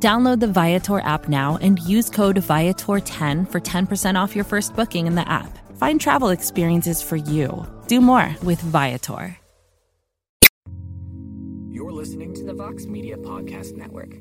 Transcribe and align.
Download 0.00 0.38
the 0.38 0.46
Viator 0.46 1.00
app 1.00 1.28
now 1.28 1.58
and 1.60 1.80
use 1.80 2.08
code 2.08 2.36
Viator10 2.36 3.50
for 3.50 3.60
10% 3.60 4.14
off 4.20 4.36
your 4.36 4.44
first 4.44 4.76
booking 4.76 5.08
in 5.08 5.16
the 5.16 5.28
app. 5.28 5.58
Find 5.76 6.00
travel 6.00 6.28
experiences 6.28 7.02
for 7.02 7.16
you. 7.16 7.66
Do 7.88 8.00
more 8.00 8.36
with 8.44 8.60
Viator. 8.60 9.36
You're 11.68 11.90
listening 11.90 12.32
to 12.34 12.44
the 12.44 12.54
Vox 12.54 12.86
Media 12.86 13.16
Podcast 13.16 13.76
Network. 13.76 14.14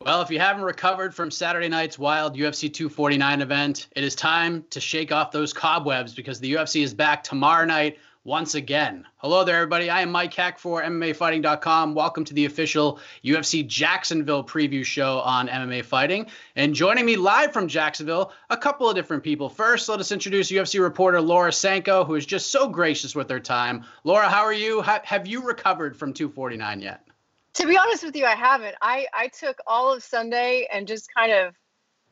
Well, 0.00 0.20
if 0.22 0.30
you 0.30 0.38
haven't 0.38 0.64
recovered 0.64 1.14
from 1.14 1.30
Saturday 1.30 1.68
night's 1.68 1.98
wild 1.98 2.36
UFC 2.36 2.72
249 2.72 3.40
event, 3.40 3.88
it 3.96 4.04
is 4.04 4.14
time 4.14 4.64
to 4.70 4.78
shake 4.78 5.10
off 5.10 5.32
those 5.32 5.52
cobwebs 5.52 6.14
because 6.14 6.38
the 6.38 6.52
UFC 6.52 6.82
is 6.82 6.94
back 6.94 7.24
tomorrow 7.24 7.64
night 7.64 7.98
once 8.24 8.54
again. 8.54 9.06
Hello 9.18 9.44
there, 9.44 9.56
everybody. 9.56 9.90
I 9.90 10.00
am 10.00 10.10
Mike 10.10 10.32
Heck 10.32 10.58
for 10.58 10.82
MMAfighting.com. 10.82 11.94
Welcome 11.94 12.24
to 12.24 12.32
the 12.32 12.46
official 12.46 12.98
UFC 13.22 13.66
Jacksonville 13.66 14.42
preview 14.42 14.82
show 14.82 15.18
on 15.20 15.46
MMA 15.46 15.84
Fighting. 15.84 16.26
And 16.56 16.74
joining 16.74 17.04
me 17.04 17.16
live 17.16 17.52
from 17.52 17.68
Jacksonville, 17.68 18.32
a 18.48 18.56
couple 18.56 18.88
of 18.88 18.96
different 18.96 19.22
people. 19.22 19.50
First, 19.50 19.90
let 19.90 20.00
us 20.00 20.10
introduce 20.10 20.50
UFC 20.50 20.80
reporter 20.80 21.20
Laura 21.20 21.52
Sanko, 21.52 22.02
who 22.02 22.14
is 22.14 22.24
just 22.24 22.50
so 22.50 22.66
gracious 22.66 23.14
with 23.14 23.28
her 23.28 23.40
time. 23.40 23.84
Laura, 24.04 24.28
how 24.28 24.42
are 24.42 24.54
you? 24.54 24.80
have 24.80 25.26
you 25.26 25.42
recovered 25.42 25.94
from 25.94 26.14
249 26.14 26.80
yet? 26.80 27.06
To 27.54 27.66
be 27.66 27.76
honest 27.76 28.02
with 28.02 28.16
you, 28.16 28.24
I 28.24 28.34
haven't. 28.34 28.74
I, 28.80 29.06
I 29.12 29.28
took 29.28 29.58
all 29.66 29.92
of 29.92 30.02
Sunday 30.02 30.66
and 30.72 30.88
just 30.88 31.12
kind 31.14 31.30
of 31.30 31.54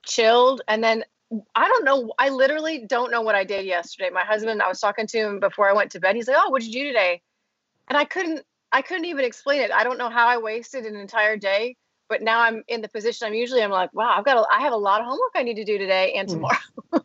chilled. 0.04 0.60
And 0.68 0.84
then 0.84 1.04
I 1.54 1.68
don't 1.68 1.84
know. 1.84 2.12
I 2.18 2.28
literally 2.28 2.84
don't 2.86 3.10
know 3.10 3.22
what 3.22 3.34
I 3.34 3.44
did 3.44 3.64
yesterday. 3.64 4.10
My 4.10 4.24
husband, 4.24 4.60
I 4.60 4.68
was 4.68 4.80
talking 4.80 5.06
to 5.06 5.18
him 5.18 5.40
before 5.40 5.68
I 5.68 5.72
went 5.72 5.92
to 5.92 6.00
bed. 6.00 6.16
He's 6.16 6.28
like, 6.28 6.36
"Oh, 6.38 6.50
what 6.50 6.62
did 6.62 6.74
you 6.74 6.84
do 6.84 6.88
today?" 6.88 7.22
And 7.88 7.96
I 7.96 8.04
couldn't. 8.04 8.44
I 8.70 8.82
couldn't 8.82 9.04
even 9.04 9.24
explain 9.24 9.60
it. 9.60 9.70
I 9.70 9.84
don't 9.84 9.98
know 9.98 10.08
how 10.08 10.26
I 10.26 10.38
wasted 10.38 10.86
an 10.86 10.96
entire 10.96 11.36
day. 11.36 11.76
But 12.08 12.20
now 12.20 12.40
I'm 12.40 12.62
in 12.68 12.82
the 12.82 12.88
position 12.88 13.26
I'm 13.26 13.34
usually. 13.34 13.62
I'm 13.62 13.70
like, 13.70 13.94
wow, 13.94 14.14
I've 14.16 14.24
got. 14.24 14.36
A, 14.36 14.46
I 14.52 14.60
have 14.60 14.72
a 14.72 14.76
lot 14.76 15.00
of 15.00 15.06
homework 15.06 15.32
I 15.34 15.42
need 15.42 15.54
to 15.54 15.64
do 15.64 15.78
today 15.78 16.12
and 16.12 16.28
hmm. 16.28 16.34
tomorrow. 16.34 16.58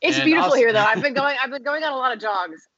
it's 0.00 0.16
and 0.16 0.24
beautiful 0.24 0.50
also, 0.50 0.56
here, 0.56 0.72
though. 0.72 0.84
I've 0.84 1.02
been 1.02 1.14
going. 1.22 1.36
I've 1.42 1.50
been 1.50 1.64
going 1.64 1.82
on 1.82 1.92
a 1.92 1.96
lot 1.96 2.12
of 2.12 2.20
jogs. 2.20 2.68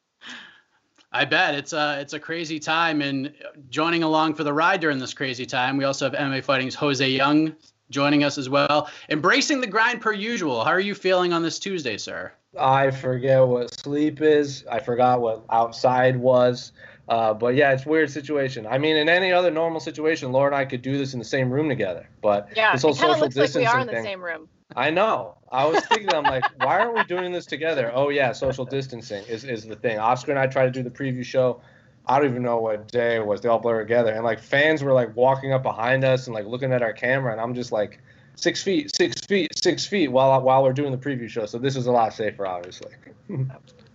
I 1.13 1.25
bet 1.25 1.55
it's 1.55 1.73
a 1.73 1.99
it's 2.01 2.15
a 2.15 2.21
crazy 2.21 2.59
time, 2.59 3.03
and 3.03 3.35
joining 3.69 4.03
along 4.03 4.35
for 4.35 4.45
the 4.45 4.53
ride 4.53 4.81
during 4.81 4.99
this 4.99 5.13
crazy 5.13 5.45
time, 5.45 5.77
we 5.77 5.85
also 5.85 6.07
have 6.07 6.15
MMA 6.15 6.43
Fighting's 6.43 6.75
Jose 6.75 7.07
Youngs 7.07 7.75
joining 7.91 8.25
us 8.25 8.39
as 8.39 8.49
well. 8.49 8.91
Embracing 9.09 9.61
the 9.61 9.67
grind 9.67 10.01
per 10.01 10.13
usual. 10.13 10.65
How 10.65 10.71
are 10.71 10.81
you 10.81 10.95
feeling 10.95 11.33
on 11.33 11.43
this 11.43 11.59
Tuesday, 11.59 11.99
sir? 11.99 12.33
I 12.59 12.91
forget 12.91 13.47
what 13.47 13.79
sleep 13.79 14.21
is. 14.21 14.65
I 14.71 14.81
forgot 14.81 15.21
what 15.21 15.45
outside 15.51 16.17
was. 16.17 16.73
Uh, 17.09 17.33
but 17.33 17.55
yeah, 17.55 17.73
it's 17.73 17.87
a 17.87 17.89
weird 17.89 18.11
situation. 18.11 18.67
I 18.67 18.77
mean, 18.77 18.97
in 18.97 19.09
any 19.09 19.33
other 19.33 19.51
normal 19.51 19.81
situation, 19.81 20.31
Laura 20.31 20.49
and 20.49 20.57
I 20.57 20.65
could 20.67 20.83
do 20.83 20.99
this 20.99 21.15
in 21.15 21.19
the 21.19 21.25
same 21.25 21.51
room 21.51 21.69
together. 21.69 22.09
But 22.21 22.51
yeah, 22.55 22.73
this 22.73 22.83
whole 22.83 22.93
it 22.93 22.99
kind 22.99 23.13
of 23.13 23.21
looks 23.21 23.37
like 23.37 23.55
we 23.55 23.65
are 23.65 23.81
in 23.81 23.87
the 23.87 23.93
thing, 23.95 24.05
same 24.05 24.23
room. 24.23 24.49
I 24.77 24.91
know. 24.91 25.39
I 25.51 25.65
was 25.65 25.85
thinking, 25.87 26.13
I'm 26.13 26.25
like, 26.25 26.45
why 26.59 26.81
aren't 26.81 26.95
we 26.95 27.05
doing 27.05 27.33
this 27.33 27.47
together? 27.47 27.91
Oh 27.95 28.11
yeah, 28.11 28.33
social 28.33 28.67
distancing 28.67 29.25
is, 29.25 29.45
is 29.45 29.65
the 29.65 29.77
thing. 29.77 29.99
Oscar 29.99 30.33
and 30.33 30.39
I 30.39 30.47
tried 30.47 30.67
to 30.67 30.71
do 30.71 30.83
the 30.83 30.91
preview 30.91 31.25
show 31.25 31.63
I 32.09 32.19
don't 32.19 32.31
even 32.31 32.43
know 32.43 32.59
what 32.59 32.91
day 32.91 33.17
it 33.17 33.27
was. 33.27 33.41
They 33.41 33.49
all 33.49 33.59
blur 33.59 33.81
together, 33.81 34.13
and 34.13 34.25
like 34.25 34.41
fans 34.41 34.83
were 34.83 34.93
like 34.93 35.15
walking 35.15 35.53
up 35.53 35.63
behind 35.63 36.05
us 36.05 36.27
and 36.27 36.35
like 36.35 36.47
looking 36.47 36.73
at 36.73 36.83
our 36.83 36.93
camera, 36.93 37.33
and 37.33 37.41
I'm 37.41 37.55
just 37.55 37.71
like 37.71 38.01
six 38.35 38.63
feet, 38.63 38.95
six 38.95 39.21
feet, 39.27 39.51
six 39.57 39.87
feet 39.87 40.09
while 40.09 40.41
while 40.41 40.63
we're 40.63 40.73
doing 40.73 40.93
the 40.93 40.99
preview 40.99 41.29
show. 41.29 41.47
So 41.47 41.59
this 41.59 41.77
is 41.77 41.87
a 41.87 41.93
lot 41.93 42.15
safer, 42.15 42.47
obviously. 42.47 42.93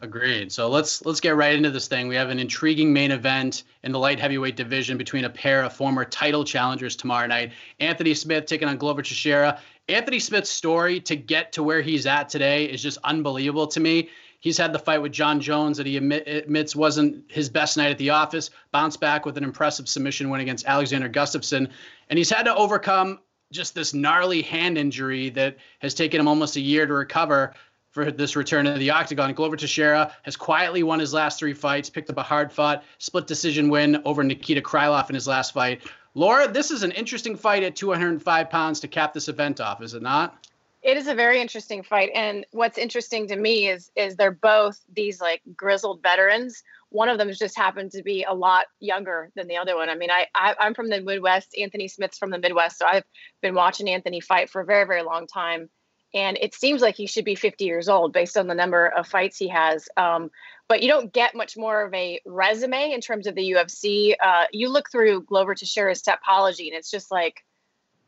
Agreed. 0.01 0.51
So 0.51 0.69
let's 0.69 1.05
let's 1.05 1.21
get 1.21 1.37
right 1.37 1.55
into 1.55 1.71
this 1.71 1.87
thing. 1.87 2.09
We 2.09 2.15
have 2.15 2.29
an 2.29 2.37
intriguing 2.37 2.91
main 2.91 3.11
event 3.11 3.63
in 3.83 3.93
the 3.93 3.99
light 3.99 4.19
heavyweight 4.19 4.57
division 4.57 4.97
between 4.97 5.23
a 5.23 5.29
pair 5.29 5.63
of 5.63 5.71
former 5.71 6.03
title 6.03 6.43
challengers 6.43 6.97
tomorrow 6.97 7.25
night. 7.25 7.53
Anthony 7.79 8.13
Smith 8.13 8.45
taking 8.45 8.67
on 8.67 8.77
Glover 8.77 9.01
Teixeira. 9.01 9.61
Anthony 9.87 10.19
Smith's 10.19 10.49
story 10.49 10.99
to 11.01 11.15
get 11.15 11.53
to 11.53 11.63
where 11.63 11.81
he's 11.81 12.05
at 12.05 12.29
today 12.29 12.65
is 12.65 12.83
just 12.83 12.97
unbelievable 13.03 13.67
to 13.67 13.79
me. 13.79 14.09
He's 14.43 14.57
had 14.57 14.73
the 14.73 14.79
fight 14.79 15.01
with 15.01 15.13
Jon 15.13 15.39
Jones 15.39 15.77
that 15.77 15.85
he 15.85 15.95
admit, 15.95 16.27
admits 16.27 16.75
wasn't 16.75 17.31
his 17.31 17.49
best 17.49 17.77
night 17.77 17.91
at 17.91 17.97
the 17.97 18.09
office, 18.09 18.49
bounced 18.73 18.99
back 18.99 19.25
with 19.25 19.37
an 19.37 19.43
impressive 19.45 19.87
submission 19.87 20.29
win 20.29 20.41
against 20.41 20.65
Alexander 20.65 21.07
Gustafsson. 21.07 21.69
And 22.09 22.17
he's 22.17 22.29
had 22.29 22.43
to 22.43 22.53
overcome 22.53 23.19
just 23.53 23.73
this 23.73 23.93
gnarly 23.93 24.41
hand 24.41 24.77
injury 24.77 25.29
that 25.29 25.55
has 25.79 25.93
taken 25.93 26.19
him 26.19 26.27
almost 26.27 26.57
a 26.57 26.59
year 26.59 26.85
to 26.85 26.93
recover 26.93 27.53
for 27.91 28.11
this 28.11 28.35
return 28.35 28.65
to 28.65 28.73
the 28.73 28.89
octagon. 28.89 29.33
Glover 29.33 29.55
Teixeira 29.55 30.13
has 30.23 30.35
quietly 30.35 30.83
won 30.83 30.99
his 30.99 31.13
last 31.13 31.39
three 31.39 31.53
fights, 31.53 31.89
picked 31.89 32.09
up 32.09 32.17
a 32.17 32.23
hard 32.23 32.51
fought 32.51 32.83
split 32.97 33.27
decision 33.27 33.69
win 33.69 34.01
over 34.03 34.25
Nikita 34.25 34.59
Krylov 34.59 35.07
in 35.07 35.15
his 35.15 35.25
last 35.25 35.53
fight. 35.53 35.83
Laura, 36.15 36.51
this 36.51 36.69
is 36.69 36.83
an 36.83 36.91
interesting 36.91 37.37
fight 37.37 37.63
at 37.63 37.77
205 37.77 38.49
pounds 38.49 38.81
to 38.81 38.89
cap 38.89 39.13
this 39.13 39.29
event 39.29 39.61
off, 39.61 39.81
is 39.81 39.93
it 39.93 40.01
not? 40.01 40.45
It 40.83 40.97
is 40.97 41.07
a 41.07 41.15
very 41.15 41.39
interesting 41.39 41.81
fight, 41.81 42.11
and 42.13 42.45
what's 42.51 42.77
interesting 42.77 43.27
to 43.29 43.37
me 43.37 43.69
is 43.69 43.89
is 43.95 44.17
they're 44.17 44.31
both 44.31 44.77
these 44.93 45.21
like 45.21 45.41
grizzled 45.55 46.03
veterans. 46.03 46.61
One 46.89 47.07
of 47.07 47.17
them 47.17 47.31
just 47.31 47.57
happened 47.57 47.91
to 47.91 48.03
be 48.03 48.23
a 48.23 48.33
lot 48.33 48.65
younger 48.81 49.31
than 49.35 49.47
the 49.47 49.55
other 49.55 49.77
one. 49.77 49.89
I 49.89 49.95
mean, 49.95 50.11
I, 50.11 50.27
I 50.35 50.55
I'm 50.59 50.73
from 50.73 50.89
the 50.89 50.99
Midwest. 50.99 51.55
Anthony 51.57 51.87
Smith's 51.87 52.17
from 52.17 52.31
the 52.31 52.37
Midwest, 52.37 52.77
so 52.77 52.85
I've 52.85 53.05
been 53.41 53.55
watching 53.55 53.89
Anthony 53.89 54.19
fight 54.19 54.49
for 54.49 54.61
a 54.61 54.65
very 54.65 54.85
very 54.85 55.03
long 55.03 55.25
time, 55.25 55.69
and 56.13 56.37
it 56.41 56.53
seems 56.53 56.81
like 56.81 56.95
he 56.95 57.07
should 57.07 57.25
be 57.25 57.35
50 57.35 57.63
years 57.63 57.87
old 57.87 58.11
based 58.11 58.35
on 58.35 58.47
the 58.47 58.53
number 58.53 58.87
of 58.87 59.07
fights 59.07 59.37
he 59.37 59.47
has. 59.47 59.87
Um, 59.95 60.31
but 60.67 60.81
you 60.81 60.89
don't 60.89 61.13
get 61.13 61.33
much 61.33 61.55
more 61.55 61.85
of 61.85 61.93
a 61.93 62.19
resume 62.25 62.91
in 62.91 62.99
terms 62.99 63.25
of 63.25 63.35
the 63.35 63.51
UFC. 63.51 64.15
Uh, 64.21 64.45
you 64.51 64.67
look 64.67 64.91
through 64.91 65.23
Glover 65.23 65.55
Teixeira's 65.55 66.03
Tapology, 66.03 66.67
and 66.67 66.77
it's 66.77 66.91
just 66.91 67.09
like 67.09 67.41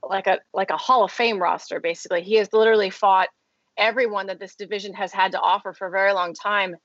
like 0.09 0.27
a 0.27 0.39
like 0.53 0.69
a 0.69 0.77
Hall 0.77 1.03
of 1.03 1.11
Fame 1.11 1.41
roster. 1.41 1.79
Basically, 1.79 2.21
he 2.21 2.35
has 2.35 2.51
literally 2.53 2.89
fought 2.89 3.29
everyone 3.77 4.27
that 4.27 4.39
this 4.39 4.55
division 4.55 4.93
has 4.93 5.11
had 5.11 5.33
to 5.33 5.39
offer 5.39 5.73
for 5.73 5.87
a 5.87 5.91
very 5.91 6.13
long 6.13 6.33
time. 6.33 6.75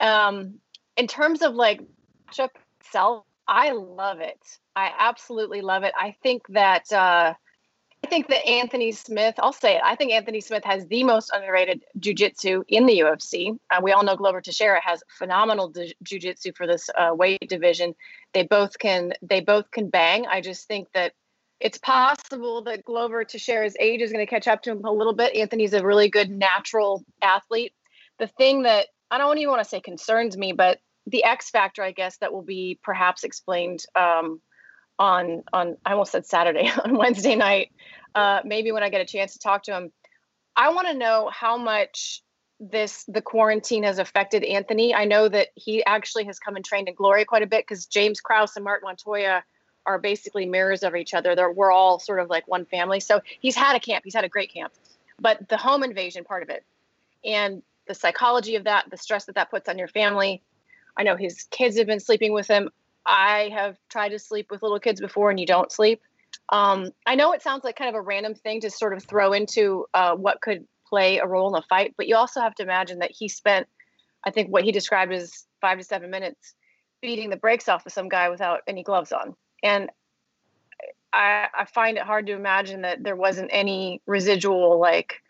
Um, 0.00 0.54
in 0.96 1.06
terms 1.06 1.42
of 1.42 1.54
like 1.54 1.80
matchup 2.30 2.50
itself, 2.80 3.24
I 3.46 3.72
love 3.72 4.20
it. 4.20 4.40
I 4.76 4.92
absolutely 4.98 5.60
love 5.60 5.82
it. 5.82 5.92
I 5.98 6.14
think 6.22 6.46
that 6.48 6.92
uh, 6.92 7.34
I 8.04 8.06
think 8.08 8.28
that 8.28 8.46
Anthony 8.46 8.92
Smith. 8.92 9.34
I'll 9.38 9.52
say 9.52 9.76
it. 9.76 9.82
I 9.84 9.96
think 9.96 10.12
Anthony 10.12 10.40
Smith 10.40 10.64
has 10.64 10.86
the 10.86 11.02
most 11.04 11.30
underrated 11.34 11.84
jujitsu 11.98 12.62
in 12.68 12.86
the 12.86 13.00
UFC. 13.00 13.58
Uh, 13.70 13.80
we 13.82 13.92
all 13.92 14.04
know 14.04 14.16
Glover 14.16 14.40
Teixeira 14.40 14.80
has 14.84 15.02
phenomenal 15.08 15.68
d- 15.68 15.94
jujitsu 16.04 16.56
for 16.56 16.66
this 16.66 16.88
uh, 16.96 17.10
weight 17.12 17.48
division. 17.48 17.94
They 18.34 18.44
both 18.44 18.78
can. 18.78 19.14
They 19.22 19.40
both 19.40 19.70
can 19.70 19.88
bang. 19.88 20.26
I 20.26 20.40
just 20.40 20.68
think 20.68 20.88
that 20.92 21.12
it's 21.60 21.78
possible 21.78 22.62
that 22.62 22.84
Glover 22.84 23.24
Teixeira 23.24 23.64
his 23.64 23.76
age 23.80 24.00
is 24.00 24.12
going 24.12 24.24
to 24.24 24.30
catch 24.30 24.46
up 24.46 24.62
to 24.62 24.70
him 24.70 24.84
a 24.84 24.92
little 24.92 25.14
bit. 25.14 25.34
Anthony's 25.34 25.72
a 25.72 25.84
really 25.84 26.08
good 26.08 26.30
natural 26.30 27.04
athlete. 27.22 27.72
The 28.18 28.28
thing 28.28 28.62
that 28.62 28.86
I 29.10 29.18
don't 29.18 29.38
even 29.38 29.50
want 29.50 29.62
to 29.62 29.68
say 29.68 29.80
concerns 29.80 30.36
me, 30.36 30.52
but 30.52 30.78
the 31.06 31.24
X 31.24 31.50
factor, 31.50 31.82
I 31.82 31.92
guess, 31.92 32.18
that 32.18 32.32
will 32.32 32.42
be 32.42 32.78
perhaps 32.82 33.24
explained 33.24 33.84
um, 33.96 34.40
on 34.98 35.42
on 35.52 35.76
I 35.84 35.92
almost 35.92 36.12
said 36.12 36.26
Saturday 36.26 36.70
on 36.84 36.96
Wednesday 36.96 37.34
night. 37.34 37.72
Uh, 38.14 38.40
maybe 38.44 38.72
when 38.72 38.82
I 38.82 38.88
get 38.88 39.00
a 39.00 39.06
chance 39.06 39.32
to 39.32 39.38
talk 39.38 39.64
to 39.64 39.76
him, 39.76 39.92
I 40.56 40.70
want 40.70 40.88
to 40.88 40.94
know 40.94 41.30
how 41.32 41.56
much 41.56 42.22
this 42.60 43.04
the 43.08 43.22
quarantine 43.22 43.84
has 43.84 43.98
affected 43.98 44.44
Anthony. 44.44 44.94
I 44.94 45.04
know 45.04 45.28
that 45.28 45.48
he 45.54 45.84
actually 45.84 46.24
has 46.24 46.38
come 46.38 46.56
and 46.56 46.64
trained 46.64 46.88
in 46.88 46.94
Glory 46.94 47.24
quite 47.24 47.42
a 47.42 47.46
bit 47.46 47.64
because 47.66 47.86
James 47.86 48.20
Krause 48.20 48.56
and 48.56 48.64
Mark 48.64 48.82
Montoya 48.82 49.44
are 49.88 49.98
basically 49.98 50.44
mirrors 50.44 50.82
of 50.82 50.94
each 50.94 51.14
other. 51.14 51.34
They're, 51.34 51.50
we're 51.50 51.72
all 51.72 51.98
sort 51.98 52.20
of 52.20 52.28
like 52.28 52.46
one 52.46 52.66
family. 52.66 53.00
So 53.00 53.22
he's 53.40 53.56
had 53.56 53.74
a 53.74 53.80
camp, 53.80 54.04
he's 54.04 54.14
had 54.14 54.24
a 54.24 54.28
great 54.28 54.52
camp, 54.52 54.74
but 55.18 55.48
the 55.48 55.56
home 55.56 55.82
invasion 55.82 56.24
part 56.24 56.42
of 56.42 56.50
it 56.50 56.62
and 57.24 57.62
the 57.86 57.94
psychology 57.94 58.54
of 58.56 58.64
that, 58.64 58.90
the 58.90 58.98
stress 58.98 59.24
that 59.24 59.34
that 59.36 59.50
puts 59.50 59.66
on 59.66 59.78
your 59.78 59.88
family. 59.88 60.42
I 60.98 61.04
know 61.04 61.16
his 61.16 61.44
kids 61.44 61.78
have 61.78 61.86
been 61.86 62.00
sleeping 62.00 62.34
with 62.34 62.46
him. 62.46 62.68
I 63.06 63.50
have 63.54 63.78
tried 63.88 64.10
to 64.10 64.18
sleep 64.18 64.50
with 64.50 64.62
little 64.62 64.78
kids 64.78 65.00
before 65.00 65.30
and 65.30 65.40
you 65.40 65.46
don't 65.46 65.72
sleep. 65.72 66.02
Um, 66.50 66.90
I 67.06 67.14
know 67.14 67.32
it 67.32 67.40
sounds 67.40 67.64
like 67.64 67.76
kind 67.76 67.88
of 67.88 67.94
a 67.94 68.02
random 68.02 68.34
thing 68.34 68.60
to 68.60 68.70
sort 68.70 68.92
of 68.92 69.02
throw 69.02 69.32
into 69.32 69.86
uh, 69.94 70.14
what 70.16 70.42
could 70.42 70.66
play 70.86 71.16
a 71.18 71.26
role 71.26 71.48
in 71.48 71.58
a 71.58 71.64
fight, 71.66 71.94
but 71.96 72.08
you 72.08 72.16
also 72.16 72.42
have 72.42 72.54
to 72.56 72.62
imagine 72.62 72.98
that 72.98 73.10
he 73.10 73.28
spent, 73.28 73.66
I 74.24 74.30
think, 74.30 74.50
what 74.50 74.64
he 74.64 74.72
described 74.72 75.12
as 75.14 75.46
five 75.62 75.78
to 75.78 75.84
seven 75.84 76.10
minutes 76.10 76.54
beating 77.00 77.30
the 77.30 77.36
brakes 77.36 77.68
off 77.70 77.86
of 77.86 77.92
some 77.92 78.10
guy 78.10 78.28
without 78.28 78.60
any 78.66 78.82
gloves 78.82 79.12
on 79.12 79.34
and 79.62 79.90
I, 81.12 81.48
I 81.58 81.64
find 81.64 81.96
it 81.96 82.04
hard 82.04 82.26
to 82.26 82.32
imagine 82.32 82.82
that 82.82 83.02
there 83.02 83.16
wasn't 83.16 83.50
any 83.52 84.02
residual 84.06 84.78
like 84.78 85.22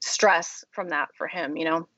stress 0.00 0.64
from 0.70 0.90
that 0.90 1.08
for 1.16 1.26
him. 1.26 1.56
You 1.56 1.64
know. 1.64 1.88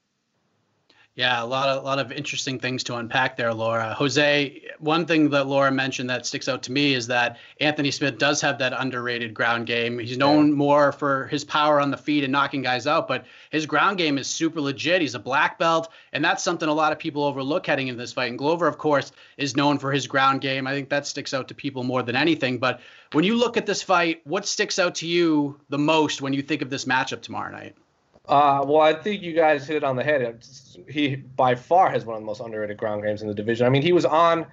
Yeah, 1.17 1.41
a 1.41 1.47
lot 1.47 1.69
of 1.69 1.85
a 1.85 1.87
lot 1.87 2.01
of 2.01 2.11
interesting 2.11 2.59
things 2.59 2.83
to 2.85 2.97
unpack 2.97 3.37
there, 3.37 3.55
Laura. 3.55 3.95
Jose, 3.95 4.63
one 4.81 5.07
thing 5.07 5.31
that 5.31 5.47
Laura 5.47 5.71
mentioned 5.71 6.11
that 6.11 6.27
sticks 6.27 6.49
out 6.49 6.65
to 6.65 6.73
me 6.73 6.93
is 6.93 7.07
that 7.07 7.39
Anthony 7.61 7.93
Smith 7.93 8.19
does 8.19 8.41
have 8.41 8.59
that 8.59 8.73
underrated 8.77 9.33
ground 9.33 9.69
game. 9.69 10.01
He's 10.01 10.19
known 10.19 10.49
yeah. 10.49 10.55
more 10.55 10.91
for 10.91 11.29
his 11.29 11.45
power 11.45 11.81
on 11.81 11.93
the 11.93 11.97
feet 11.97 12.25
and 12.25 12.33
knocking 12.33 12.63
guys 12.63 12.89
out, 12.89 13.07
but 13.07 13.27
his 13.51 13.65
ground 13.65 13.97
game 13.97 14.19
is 14.19 14.27
super 14.27 14.61
legit. 14.61 15.03
He's 15.03 15.15
a 15.15 15.21
black 15.21 15.57
belt, 15.57 15.89
and 16.13 16.25
that's 16.25 16.43
something 16.43 16.69
a 16.69 16.75
lot 16.75 16.91
of 16.91 16.99
people 16.99 17.23
overlook 17.23 17.65
heading 17.65 17.87
into 17.87 18.01
this 18.01 18.13
fight. 18.13 18.31
And 18.31 18.39
Glover, 18.39 18.67
of 18.67 18.79
course, 18.79 19.13
is 19.37 19.55
known 19.55 19.79
for 19.79 19.93
his 19.93 20.09
ground 20.09 20.41
game. 20.41 20.67
I 20.67 20.73
think 20.73 20.89
that 20.89 21.07
sticks 21.07 21.33
out 21.33 21.47
to 21.47 21.55
people 21.55 21.85
more 21.85 22.03
than 22.03 22.17
anything. 22.17 22.59
But 22.59 22.81
when 23.13 23.25
you 23.25 23.37
look 23.37 23.57
at 23.57 23.67
this 23.67 23.85
fight, 23.85 24.21
what 24.25 24.47
sticks 24.47 24.81
out 24.81 24.97
to 24.97 25.07
you 25.07 25.61
the 25.69 25.79
most 25.79 26.23
when 26.23 26.33
you 26.33 26.43
think 26.43 26.61
of 26.61 26.71
this 26.71 26.87
matchup 26.87 27.23
tomorrow 27.23 27.53
night? 27.53 27.77
Uh, 28.27 28.65
well, 28.67 28.81
I 28.81 28.95
think 28.95 29.23
you 29.23 29.35
guys 29.35 29.67
hit 29.67 29.77
it 29.77 29.85
on 29.85 29.97
the 29.97 30.05
head. 30.05 30.45
He 30.89 31.17
by 31.17 31.55
far 31.55 31.91
has 31.91 32.05
one 32.05 32.17
of 32.17 32.23
the 32.23 32.27
most 32.27 32.41
underrated 32.41 32.77
ground 32.77 33.03
games 33.03 33.21
in 33.23 33.29
the 33.29 33.35
division. 33.35 33.67
I 33.67 33.71
mean, 33.71 33.83
he 33.83 33.93
was 33.93 34.05
on 34.05 34.47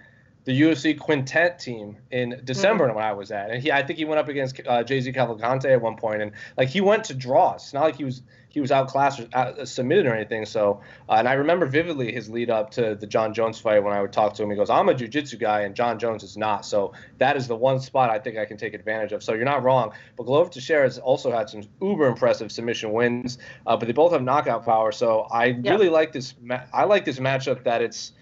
the 0.44 0.60
UFC 0.62 0.98
quintet 0.98 1.60
team 1.60 1.98
in 2.10 2.42
December 2.44 2.88
mm-hmm. 2.88 2.96
when 2.96 3.06
I 3.06 3.14
was 3.14 3.32
at, 3.32 3.52
and 3.52 3.62
he 3.62 3.72
I 3.72 3.84
think 3.84 4.00
he 4.00 4.06
went 4.06 4.20
up 4.20 4.28
against 4.28 4.60
uh, 4.62 4.84
JZ 4.84 5.16
Cavalcante 5.16 5.66
at 5.66 5.82
one 5.82 5.98
point, 5.98 6.22
and 6.22 6.32
like 6.58 6.70
he 6.70 6.82
went 6.82 7.04
to 7.06 7.14
draws. 7.14 7.64
It's 7.64 7.74
not 7.74 7.84
like 7.84 7.96
he 7.96 8.04
was 8.04 8.22
he 8.50 8.60
was 8.60 8.72
outclassed 8.72 9.20
or 9.20 9.28
out, 9.34 9.60
uh, 9.60 9.66
submitted 9.66 10.08
or 10.08 10.14
anything. 10.14 10.46
So, 10.46 10.82
uh, 11.08 11.14
and 11.14 11.28
I 11.28 11.34
remember 11.34 11.66
vividly 11.66 12.12
his 12.12 12.30
lead 12.30 12.50
up 12.50 12.72
to 12.72 12.96
the 12.96 13.08
Jon 13.08 13.34
Jones 13.34 13.60
fight 13.60 13.82
when 13.82 13.94
I 13.94 14.02
would 14.02 14.12
talk 14.12 14.34
to 14.36 14.44
him. 14.44 14.50
He 14.50 14.56
goes, 14.56 14.70
"I'm 14.70 14.90
a 14.90 14.94
jiu-jitsu 14.94 15.38
guy, 15.38 15.62
and 15.62 15.76
Jon 15.76 16.00
Jones 16.00 16.24
is 16.24 16.36
not." 16.36 16.66
So 16.66 16.94
that 17.20 17.38
is 17.38 17.48
the 17.48 17.56
one 17.56 17.80
spot 17.80 18.10
I 18.10 18.18
think 18.18 18.38
I 18.38 18.46
can 18.46 18.58
take 18.58 18.74
advantage 18.74 19.14
of. 19.14 19.24
So 19.24 19.34
you're 19.34 19.46
not 19.46 19.64
wrong. 19.64 19.94
But 20.18 20.24
Glover 20.24 20.50
Teixeira 20.50 20.84
has 20.84 20.98
also 20.98 21.32
had 21.32 21.50
some 21.50 21.62
uber 21.82 22.08
impressive 22.08 22.52
submission 22.52 22.92
wins, 22.92 23.38
uh, 23.68 23.78
but 23.78 23.86
they 23.86 23.94
both 23.94 24.12
have 24.12 24.24
knockout 24.24 24.66
power. 24.66 24.92
So 24.92 25.28
I 25.32 25.46
yeah. 25.46 25.72
really 25.72 25.90
like 25.90 26.12
this. 26.12 26.34
Ma- 26.42 26.64
I 26.74 26.86
like 26.86 27.06
this 27.06 27.20
matchup 27.20 27.64
that 27.64 27.82
it's 27.82 28.14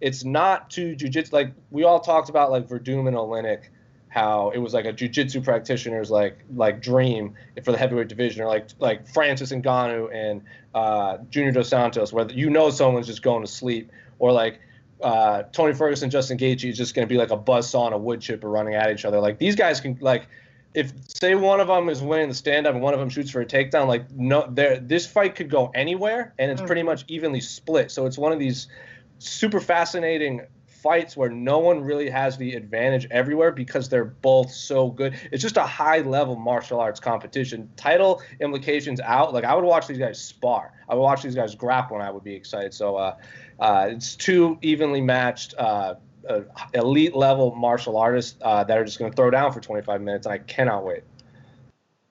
it's 0.00 0.24
not 0.24 0.70
too 0.70 0.94
jiu-jitsu 0.94 1.34
like 1.34 1.52
we 1.70 1.84
all 1.84 2.00
talked 2.00 2.28
about 2.28 2.50
like 2.50 2.68
Werdum 2.68 3.06
and 3.08 3.16
Oleinik 3.16 3.64
how 4.08 4.50
it 4.50 4.58
was 4.58 4.72
like 4.72 4.86
a 4.86 4.92
jiu-jitsu 4.92 5.42
practitioner's 5.42 6.10
like 6.10 6.38
like 6.54 6.80
dream 6.80 7.34
for 7.62 7.72
the 7.72 7.78
heavyweight 7.78 8.08
division 8.08 8.42
or 8.42 8.46
like 8.46 8.68
like 8.78 9.06
Francis 9.08 9.52
Ngannou 9.52 10.14
and 10.14 10.42
uh, 10.74 11.18
Junior 11.30 11.52
Dos 11.52 11.68
Santos 11.68 12.12
where 12.12 12.30
you 12.30 12.50
know 12.50 12.70
someone's 12.70 13.06
just 13.06 13.22
going 13.22 13.44
to 13.44 13.50
sleep 13.50 13.90
or 14.18 14.32
like 14.32 14.60
uh, 15.02 15.42
Tony 15.52 15.74
Ferguson 15.74 16.08
Justin 16.08 16.38
Gaethje 16.38 16.70
is 16.70 16.78
just 16.78 16.94
going 16.94 17.06
to 17.06 17.12
be 17.12 17.18
like 17.18 17.30
a 17.30 17.36
buzz 17.36 17.68
saw 17.68 17.86
and 17.86 17.94
a 17.94 17.98
wood 17.98 18.20
chipper 18.20 18.48
running 18.48 18.74
at 18.74 18.90
each 18.90 19.04
other 19.04 19.20
like 19.20 19.38
these 19.38 19.54
guys 19.54 19.80
can 19.80 19.98
like 20.00 20.26
if 20.72 20.92
say 21.08 21.34
one 21.34 21.60
of 21.60 21.68
them 21.68 21.88
is 21.88 22.02
winning 22.02 22.28
the 22.28 22.34
stand 22.34 22.66
up 22.66 22.74
and 22.74 22.82
one 22.82 22.94
of 22.94 23.00
them 23.00 23.08
shoots 23.08 23.30
for 23.30 23.40
a 23.40 23.46
takedown 23.46 23.86
like 23.86 24.10
no 24.12 24.46
there 24.50 24.78
this 24.78 25.06
fight 25.06 25.34
could 25.34 25.50
go 25.50 25.70
anywhere 25.74 26.34
and 26.38 26.50
it's 26.50 26.60
mm. 26.60 26.66
pretty 26.66 26.82
much 26.82 27.04
evenly 27.08 27.40
split 27.40 27.90
so 27.90 28.06
it's 28.06 28.18
one 28.18 28.32
of 28.32 28.38
these 28.38 28.68
super 29.18 29.60
fascinating 29.60 30.42
fights 30.86 31.16
where 31.16 31.28
no 31.28 31.58
one 31.58 31.82
really 31.82 32.08
has 32.08 32.36
the 32.36 32.54
advantage 32.54 33.08
everywhere 33.10 33.50
because 33.50 33.88
they're 33.88 34.04
both 34.04 34.52
so 34.52 34.88
good. 34.88 35.18
It's 35.32 35.42
just 35.42 35.56
a 35.56 35.66
high 35.66 36.00
level 36.00 36.36
martial 36.36 36.78
arts 36.78 37.00
competition. 37.00 37.68
Title 37.76 38.22
implications 38.40 39.00
out. 39.00 39.34
Like 39.34 39.42
I 39.42 39.54
would 39.54 39.64
watch 39.64 39.88
these 39.88 39.98
guys 39.98 40.20
spar. 40.22 40.72
I 40.88 40.94
would 40.94 41.02
watch 41.02 41.22
these 41.22 41.34
guys 41.34 41.56
grapple, 41.56 41.96
and 41.96 42.06
I 42.06 42.10
would 42.10 42.22
be 42.22 42.34
excited. 42.34 42.72
So 42.72 42.96
uh, 42.96 43.16
uh, 43.58 43.88
it's 43.90 44.14
two 44.14 44.58
evenly 44.62 45.00
matched. 45.00 45.54
Uh, 45.58 45.94
uh 46.28 46.40
elite 46.74 47.14
level 47.14 47.54
martial 47.54 47.96
artists 47.96 48.36
uh, 48.42 48.62
that 48.64 48.78
are 48.78 48.84
just 48.84 48.98
going 48.98 49.10
to 49.10 49.16
throw 49.16 49.30
down 49.30 49.52
for 49.52 49.60
25 49.60 50.00
minutes, 50.00 50.26
and 50.26 50.32
I 50.32 50.38
cannot 50.38 50.84
wait. 50.84 51.02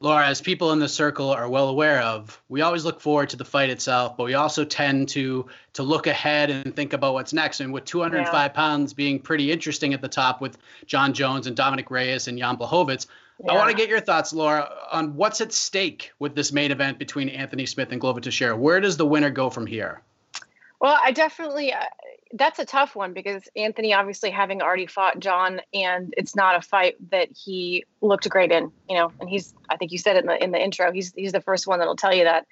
Laura, 0.05 0.27
as 0.27 0.39
people 0.39 0.71
in 0.71 0.77
the 0.77 0.87
circle 0.87 1.31
are 1.31 1.49
well 1.49 1.67
aware 1.67 1.99
of, 1.99 2.39
we 2.47 2.61
always 2.61 2.85
look 2.85 3.01
forward 3.01 3.27
to 3.29 3.37
the 3.37 3.43
fight 3.43 3.71
itself, 3.71 4.15
but 4.15 4.25
we 4.25 4.35
also 4.35 4.63
tend 4.63 5.09
to 5.09 5.47
to 5.73 5.81
look 5.81 6.05
ahead 6.05 6.51
and 6.51 6.75
think 6.75 6.93
about 6.93 7.15
what's 7.15 7.33
next. 7.33 7.59
And 7.59 7.73
with 7.73 7.85
205 7.85 8.31
yeah. 8.31 8.47
pounds 8.49 8.93
being 8.93 9.17
pretty 9.17 9.51
interesting 9.51 9.95
at 9.95 10.01
the 10.01 10.07
top 10.07 10.41
with 10.41 10.59
Jon 10.85 11.11
Jones 11.15 11.47
and 11.47 11.55
Dominick 11.55 11.89
Reyes 11.89 12.27
and 12.27 12.37
Jan 12.37 12.55
Blachowicz, 12.55 13.07
yeah. 13.43 13.53
I 13.53 13.55
want 13.55 13.71
to 13.71 13.75
get 13.75 13.89
your 13.89 13.99
thoughts, 13.99 14.31
Laura, 14.31 14.69
on 14.91 15.15
what's 15.15 15.41
at 15.41 15.51
stake 15.51 16.11
with 16.19 16.35
this 16.35 16.51
main 16.51 16.71
event 16.71 16.99
between 16.99 17.27
Anthony 17.29 17.65
Smith 17.65 17.91
and 17.91 17.99
Glover 17.99 18.21
Teixeira. 18.21 18.55
Where 18.55 18.79
does 18.79 18.97
the 18.97 19.07
winner 19.07 19.31
go 19.31 19.49
from 19.49 19.65
here? 19.65 20.03
Well, 20.79 20.99
I 21.03 21.13
definitely, 21.13 21.73
uh, 21.73 21.79
that's 22.37 22.59
a 22.59 22.65
tough 22.65 22.95
one 22.95 23.13
because 23.13 23.43
Anthony 23.55 23.93
obviously 23.93 24.29
having 24.29 24.61
already 24.61 24.87
fought 24.87 25.19
Jon, 25.19 25.61
and 25.73 26.13
it's 26.17 26.35
not 26.35 26.55
a 26.55 26.61
fight 26.61 26.95
that 27.09 27.29
he 27.31 27.85
looked 28.01 28.29
great 28.29 28.51
in, 28.51 28.71
you 28.89 28.97
know. 28.97 29.11
And 29.19 29.29
he's, 29.29 29.53
I 29.69 29.77
think 29.77 29.91
you 29.91 29.97
said 29.97 30.17
it 30.17 30.19
in 30.19 30.27
the 30.27 30.43
in 30.43 30.51
the 30.51 30.61
intro, 30.61 30.91
he's 30.91 31.13
he's 31.15 31.31
the 31.31 31.41
first 31.41 31.65
one 31.65 31.79
that'll 31.79 31.95
tell 31.95 32.13
you 32.13 32.25
that. 32.25 32.45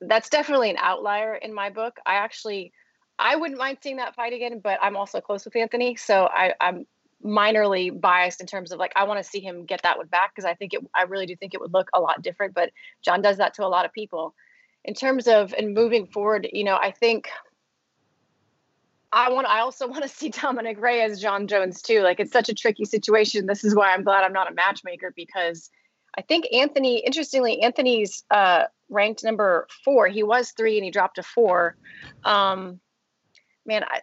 That's 0.00 0.28
definitely 0.28 0.70
an 0.70 0.76
outlier 0.78 1.34
in 1.34 1.54
my 1.54 1.70
book. 1.70 1.96
I 2.04 2.16
actually, 2.16 2.72
I 3.18 3.36
wouldn't 3.36 3.58
mind 3.58 3.78
seeing 3.80 3.96
that 3.96 4.16
fight 4.16 4.32
again, 4.32 4.60
but 4.62 4.78
I'm 4.82 4.96
also 4.96 5.20
close 5.20 5.44
with 5.44 5.56
Anthony, 5.56 5.94
so 5.96 6.28
I, 6.30 6.52
I'm 6.60 6.86
minorly 7.24 7.98
biased 7.98 8.40
in 8.40 8.46
terms 8.46 8.72
of 8.72 8.78
like 8.78 8.92
I 8.96 9.04
want 9.04 9.22
to 9.22 9.28
see 9.28 9.40
him 9.40 9.64
get 9.64 9.82
that 9.82 9.96
one 9.96 10.08
back 10.08 10.34
because 10.34 10.44
I 10.44 10.54
think 10.54 10.74
it, 10.74 10.80
I 10.94 11.02
really 11.02 11.26
do 11.26 11.36
think 11.36 11.54
it 11.54 11.60
would 11.60 11.72
look 11.72 11.88
a 11.94 12.00
lot 12.00 12.20
different. 12.20 12.54
But 12.54 12.70
Jon 13.04 13.22
does 13.22 13.36
that 13.36 13.54
to 13.54 13.64
a 13.64 13.68
lot 13.68 13.84
of 13.84 13.92
people. 13.92 14.34
In 14.84 14.92
terms 14.92 15.28
of 15.28 15.54
and 15.56 15.72
moving 15.72 16.06
forward, 16.06 16.48
you 16.52 16.64
know, 16.64 16.76
I 16.76 16.90
think 16.90 17.28
I 19.14 19.30
want. 19.30 19.46
I 19.46 19.60
also 19.60 19.86
want 19.88 20.02
to 20.02 20.08
see 20.08 20.28
Dominick 20.28 20.80
Reyes 20.80 21.20
Jon 21.20 21.46
Jones 21.46 21.80
too. 21.80 22.02
Like 22.02 22.20
it's 22.20 22.32
such 22.32 22.48
a 22.48 22.54
tricky 22.54 22.84
situation. 22.84 23.46
This 23.46 23.64
is 23.64 23.74
why 23.74 23.94
I'm 23.94 24.02
glad 24.02 24.24
I'm 24.24 24.32
not 24.32 24.50
a 24.50 24.54
matchmaker 24.54 25.12
because 25.16 25.70
I 26.18 26.22
think 26.22 26.46
Anthony. 26.52 26.98
Interestingly, 26.98 27.62
Anthony's 27.62 28.24
uh, 28.30 28.64
ranked 28.90 29.24
number 29.24 29.66
four. 29.84 30.08
He 30.08 30.22
was 30.22 30.50
three 30.50 30.76
and 30.76 30.84
he 30.84 30.90
dropped 30.90 31.16
to 31.16 31.22
four. 31.22 31.76
Um, 32.24 32.80
man, 33.64 33.84
I, 33.84 34.00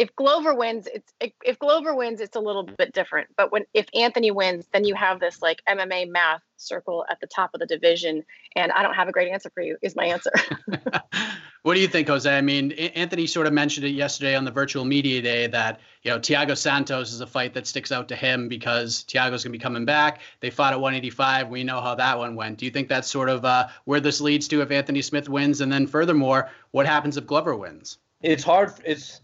if 0.00 0.16
Glover 0.16 0.54
wins, 0.54 0.88
it's 0.90 1.12
if 1.44 1.58
Glover 1.58 1.94
wins, 1.94 2.22
it's 2.22 2.34
a 2.34 2.40
little 2.40 2.62
bit 2.62 2.94
different. 2.94 3.28
But 3.36 3.52
when 3.52 3.66
if 3.74 3.84
Anthony 3.94 4.30
wins, 4.30 4.66
then 4.72 4.84
you 4.84 4.94
have 4.94 5.20
this 5.20 5.42
like 5.42 5.60
MMA 5.68 6.10
math 6.10 6.40
circle 6.56 7.04
at 7.10 7.20
the 7.20 7.26
top 7.26 7.50
of 7.52 7.60
the 7.60 7.66
division. 7.66 8.24
And 8.56 8.72
I 8.72 8.82
don't 8.82 8.94
have 8.94 9.08
a 9.08 9.12
great 9.12 9.30
answer 9.30 9.50
for 9.50 9.62
you. 9.62 9.76
Is 9.82 9.94
my 9.94 10.06
answer. 10.06 10.32
what 11.64 11.74
do 11.74 11.80
you 11.80 11.86
think, 11.86 12.08
Jose? 12.08 12.34
I 12.34 12.40
mean, 12.40 12.72
Anthony 12.72 13.26
sort 13.26 13.46
of 13.46 13.52
mentioned 13.52 13.84
it 13.84 13.90
yesterday 13.90 14.34
on 14.36 14.46
the 14.46 14.50
virtual 14.50 14.86
media 14.86 15.20
day 15.20 15.46
that 15.48 15.80
you 16.02 16.10
know 16.10 16.18
Thiago 16.18 16.56
Santos 16.56 17.12
is 17.12 17.20
a 17.20 17.26
fight 17.26 17.52
that 17.52 17.66
sticks 17.66 17.92
out 17.92 18.08
to 18.08 18.16
him 18.16 18.48
because 18.48 19.04
Thiago's 19.06 19.44
going 19.44 19.52
to 19.52 19.58
be 19.58 19.58
coming 19.58 19.84
back. 19.84 20.22
They 20.40 20.48
fought 20.48 20.72
at 20.72 20.80
185. 20.80 21.50
We 21.50 21.62
know 21.62 21.82
how 21.82 21.94
that 21.96 22.16
one 22.16 22.36
went. 22.36 22.56
Do 22.56 22.64
you 22.64 22.70
think 22.70 22.88
that's 22.88 23.10
sort 23.10 23.28
of 23.28 23.44
uh, 23.44 23.68
where 23.84 24.00
this 24.00 24.22
leads 24.22 24.48
to 24.48 24.62
if 24.62 24.70
Anthony 24.70 25.02
Smith 25.02 25.28
wins? 25.28 25.60
And 25.60 25.70
then 25.70 25.86
furthermore, 25.86 26.48
what 26.70 26.86
happens 26.86 27.18
if 27.18 27.26
Glover 27.26 27.54
wins? 27.54 27.98
It's 28.22 28.44
hard. 28.44 28.72
It's 28.84 29.20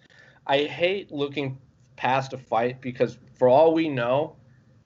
I 0.47 0.65
hate 0.65 1.11
looking 1.11 1.59
past 1.97 2.33
a 2.33 2.39
fight 2.39 2.81
because 2.81 3.19
for 3.35 3.49
all 3.49 3.75
we 3.75 3.89
know, 3.89 4.37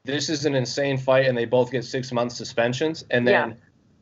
this 0.05 0.29
is 0.29 0.45
an 0.45 0.55
insane 0.55 0.97
fight 0.99 1.27
and 1.27 1.37
they 1.37 1.45
both 1.45 1.71
get 1.71 1.85
six 1.85 2.13
months 2.13 2.37
suspensions. 2.37 3.05
And 3.11 3.27
then, 3.27 3.51
yeah. 3.51 3.57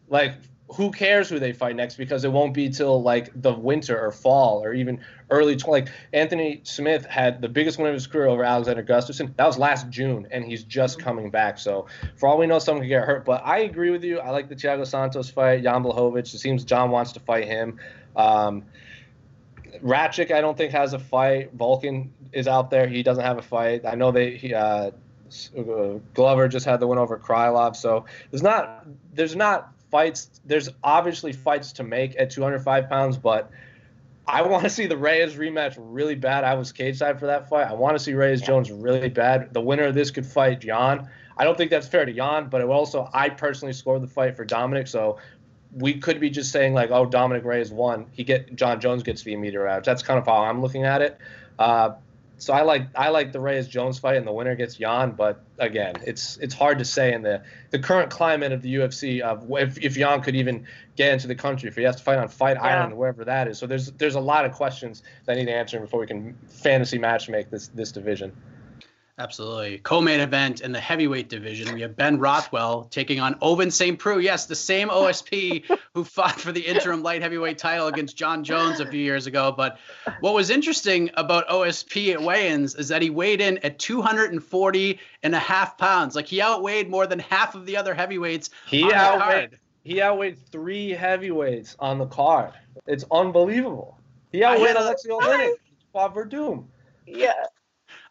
like, 0.08 0.34
who 0.74 0.90
cares 0.90 1.30
who 1.30 1.38
they 1.38 1.52
fight 1.52 1.74
next 1.76 1.96
because 1.96 2.24
it 2.24 2.32
won't 2.32 2.52
be 2.52 2.68
till 2.68 3.02
like 3.02 3.30
the 3.40 3.52
winter 3.52 3.98
or 3.98 4.12
fall 4.12 4.62
or 4.62 4.74
even 4.74 5.00
early 5.30 5.56
20 5.56 5.82
like 5.82 5.94
anthony 6.12 6.60
smith 6.62 7.06
had 7.06 7.40
the 7.40 7.48
biggest 7.48 7.78
win 7.78 7.88
of 7.88 7.94
his 7.94 8.06
career 8.06 8.26
over 8.26 8.44
alexander 8.44 8.82
gustafsson 8.82 9.34
that 9.36 9.46
was 9.46 9.58
last 9.58 9.88
june 9.88 10.26
and 10.30 10.44
he's 10.44 10.64
just 10.64 10.98
coming 10.98 11.30
back 11.30 11.58
so 11.58 11.86
for 12.16 12.28
all 12.28 12.36
we 12.38 12.46
know 12.46 12.58
someone 12.58 12.82
could 12.82 12.88
get 12.88 13.04
hurt 13.04 13.24
but 13.24 13.42
i 13.44 13.60
agree 13.60 13.90
with 13.90 14.04
you 14.04 14.18
i 14.18 14.30
like 14.30 14.48
the 14.48 14.54
thiago 14.54 14.86
santos 14.86 15.30
fight 15.30 15.62
jan 15.62 15.82
blachowicz 15.82 16.34
it 16.34 16.38
seems 16.38 16.64
Jon 16.64 16.90
wants 16.90 17.12
to 17.12 17.20
fight 17.20 17.46
him 17.46 17.78
um, 18.16 18.64
Rakic, 19.82 20.30
I 20.30 20.40
don't 20.40 20.56
think 20.56 20.72
has 20.72 20.92
a 20.92 20.98
fight. 20.98 21.56
Volkan 21.56 22.08
is 22.32 22.48
out 22.48 22.70
there. 22.70 22.86
He 22.86 23.02
doesn't 23.02 23.24
have 23.24 23.38
a 23.38 23.42
fight. 23.42 23.84
I 23.84 23.94
know 23.94 24.10
they 24.10 24.36
he, 24.36 24.54
uh, 24.54 24.90
Glover 26.14 26.48
just 26.48 26.64
had 26.64 26.80
the 26.80 26.86
win 26.86 26.98
over 26.98 27.18
Krylov. 27.18 27.76
So 27.76 28.04
there's 28.30 28.42
not 28.42 28.86
there's 29.12 29.36
not 29.36 29.72
fights. 29.90 30.40
There's 30.44 30.68
obviously 30.82 31.32
fights 31.32 31.72
to 31.72 31.84
make 31.84 32.18
at 32.18 32.30
205 32.30 32.88
pounds, 32.88 33.16
but 33.16 33.50
I 34.26 34.42
want 34.42 34.64
to 34.64 34.70
see 34.70 34.86
the 34.86 34.96
Reyes 34.96 35.36
rematch 35.36 35.76
really 35.78 36.14
bad. 36.14 36.44
I 36.44 36.54
was 36.54 36.72
cage 36.72 36.98
side 36.98 37.18
for 37.18 37.26
that 37.26 37.48
fight. 37.48 37.66
I 37.66 37.74
want 37.74 37.96
to 37.96 38.02
see 38.02 38.14
Reyes 38.14 38.42
Jones 38.42 38.70
really 38.70 39.08
bad. 39.08 39.54
The 39.54 39.60
winner 39.60 39.84
of 39.84 39.94
this 39.94 40.10
could 40.10 40.26
fight 40.26 40.60
Jan. 40.60 41.08
I 41.36 41.44
don't 41.44 41.56
think 41.56 41.70
that's 41.70 41.86
fair 41.86 42.04
to 42.04 42.12
Jan, 42.12 42.48
but 42.48 42.60
it 42.60 42.66
also 42.66 43.08
I 43.12 43.30
personally 43.30 43.72
scored 43.72 44.02
the 44.02 44.08
fight 44.08 44.36
for 44.36 44.44
Dominick, 44.44 44.86
so 44.86 45.18
we 45.72 45.98
could 45.98 46.20
be 46.20 46.30
just 46.30 46.50
saying 46.50 46.74
like, 46.74 46.90
oh, 46.90 47.04
Dominick 47.06 47.44
Reyes 47.44 47.70
won. 47.70 48.06
He 48.12 48.24
get 48.24 48.54
Jon 48.54 48.80
Jones 48.80 49.02
gets 49.02 49.22
the 49.22 49.32
immediate 49.32 49.60
rematch. 49.60 49.84
That's 49.84 50.02
kind 50.02 50.18
of 50.18 50.26
how 50.26 50.44
I'm 50.44 50.62
looking 50.62 50.84
at 50.84 51.02
it. 51.02 51.18
Uh, 51.58 51.94
so 52.38 52.52
I 52.52 52.62
like 52.62 52.86
I 52.94 53.08
like 53.08 53.32
the 53.32 53.40
Reyes 53.40 53.66
Jones 53.66 53.98
fight, 53.98 54.16
and 54.16 54.26
the 54.26 54.32
winner 54.32 54.54
gets 54.54 54.76
Jan. 54.76 55.10
But 55.10 55.42
again, 55.58 55.96
it's 56.06 56.36
it's 56.38 56.54
hard 56.54 56.78
to 56.78 56.84
say 56.84 57.12
in 57.12 57.22
the 57.22 57.42
the 57.70 57.80
current 57.80 58.10
climate 58.10 58.52
of 58.52 58.62
the 58.62 58.76
UFC 58.76 59.20
of 59.20 59.50
if 59.50 59.76
if 59.82 59.94
Jan 59.94 60.22
could 60.22 60.36
even 60.36 60.64
get 60.96 61.12
into 61.12 61.26
the 61.26 61.34
country, 61.34 61.68
if 61.68 61.76
he 61.76 61.82
has 61.82 61.96
to 61.96 62.02
fight 62.02 62.18
on 62.18 62.28
Fight 62.28 62.56
yeah. 62.56 62.78
Island, 62.78 62.96
wherever 62.96 63.24
that 63.24 63.48
is. 63.48 63.58
So 63.58 63.66
there's 63.66 63.90
there's 63.92 64.14
a 64.14 64.20
lot 64.20 64.44
of 64.44 64.52
questions 64.52 65.02
that 65.24 65.32
I 65.32 65.34
need 65.40 65.46
to 65.46 65.54
answer 65.54 65.80
before 65.80 66.00
we 66.00 66.06
can 66.06 66.38
fantasy 66.48 66.96
match 66.96 67.28
make 67.28 67.50
this 67.50 67.68
this 67.68 67.90
division. 67.90 68.32
Absolutely. 69.18 69.78
Co-main 69.78 70.20
event 70.20 70.60
in 70.60 70.70
the 70.70 70.78
heavyweight 70.78 71.28
division. 71.28 71.74
We 71.74 71.80
have 71.80 71.96
Ben 71.96 72.20
Rothwell 72.20 72.84
taking 72.84 73.18
on 73.18 73.34
Ovince 73.40 73.72
St. 73.72 73.98
Preux. 73.98 74.20
Yes, 74.20 74.46
the 74.46 74.54
same 74.54 74.88
OSP 74.88 75.64
who 75.94 76.04
fought 76.04 76.38
for 76.38 76.52
the 76.52 76.60
interim 76.60 77.02
light 77.02 77.20
heavyweight 77.22 77.58
title 77.58 77.88
against 77.88 78.16
Jon 78.16 78.44
Jones 78.44 78.78
a 78.78 78.86
few 78.86 79.00
years 79.00 79.26
ago. 79.26 79.52
But 79.56 79.78
what 80.20 80.34
was 80.34 80.50
interesting 80.50 81.10
about 81.14 81.48
OSP 81.48 82.12
at 82.12 82.22
weigh-ins 82.22 82.76
is 82.76 82.88
that 82.88 83.02
he 83.02 83.10
weighed 83.10 83.40
in 83.40 83.58
at 83.58 83.80
240 83.80 85.00
and 85.24 85.34
a 85.34 85.38
half 85.38 85.76
pounds. 85.78 86.14
Like 86.14 86.26
he 86.26 86.40
outweighed 86.40 86.88
more 86.88 87.08
than 87.08 87.18
half 87.18 87.56
of 87.56 87.66
the 87.66 87.76
other 87.76 87.94
heavyweights. 87.94 88.50
He 88.66 88.92
outweighed 88.92 89.58
he 89.88 90.02
outweighed 90.02 90.38
three 90.52 90.90
heavyweights 90.90 91.74
on 91.78 91.98
the 91.98 92.06
card. 92.06 92.52
It's 92.86 93.06
unbelievable. 93.10 93.98
He 94.30 94.44
outweighed 94.44 94.76
Alexei 94.76 95.08
Oleinik, 95.08 95.54
Bob 95.94 96.14
Werdum. 96.14 96.66
Yeah. 97.06 97.32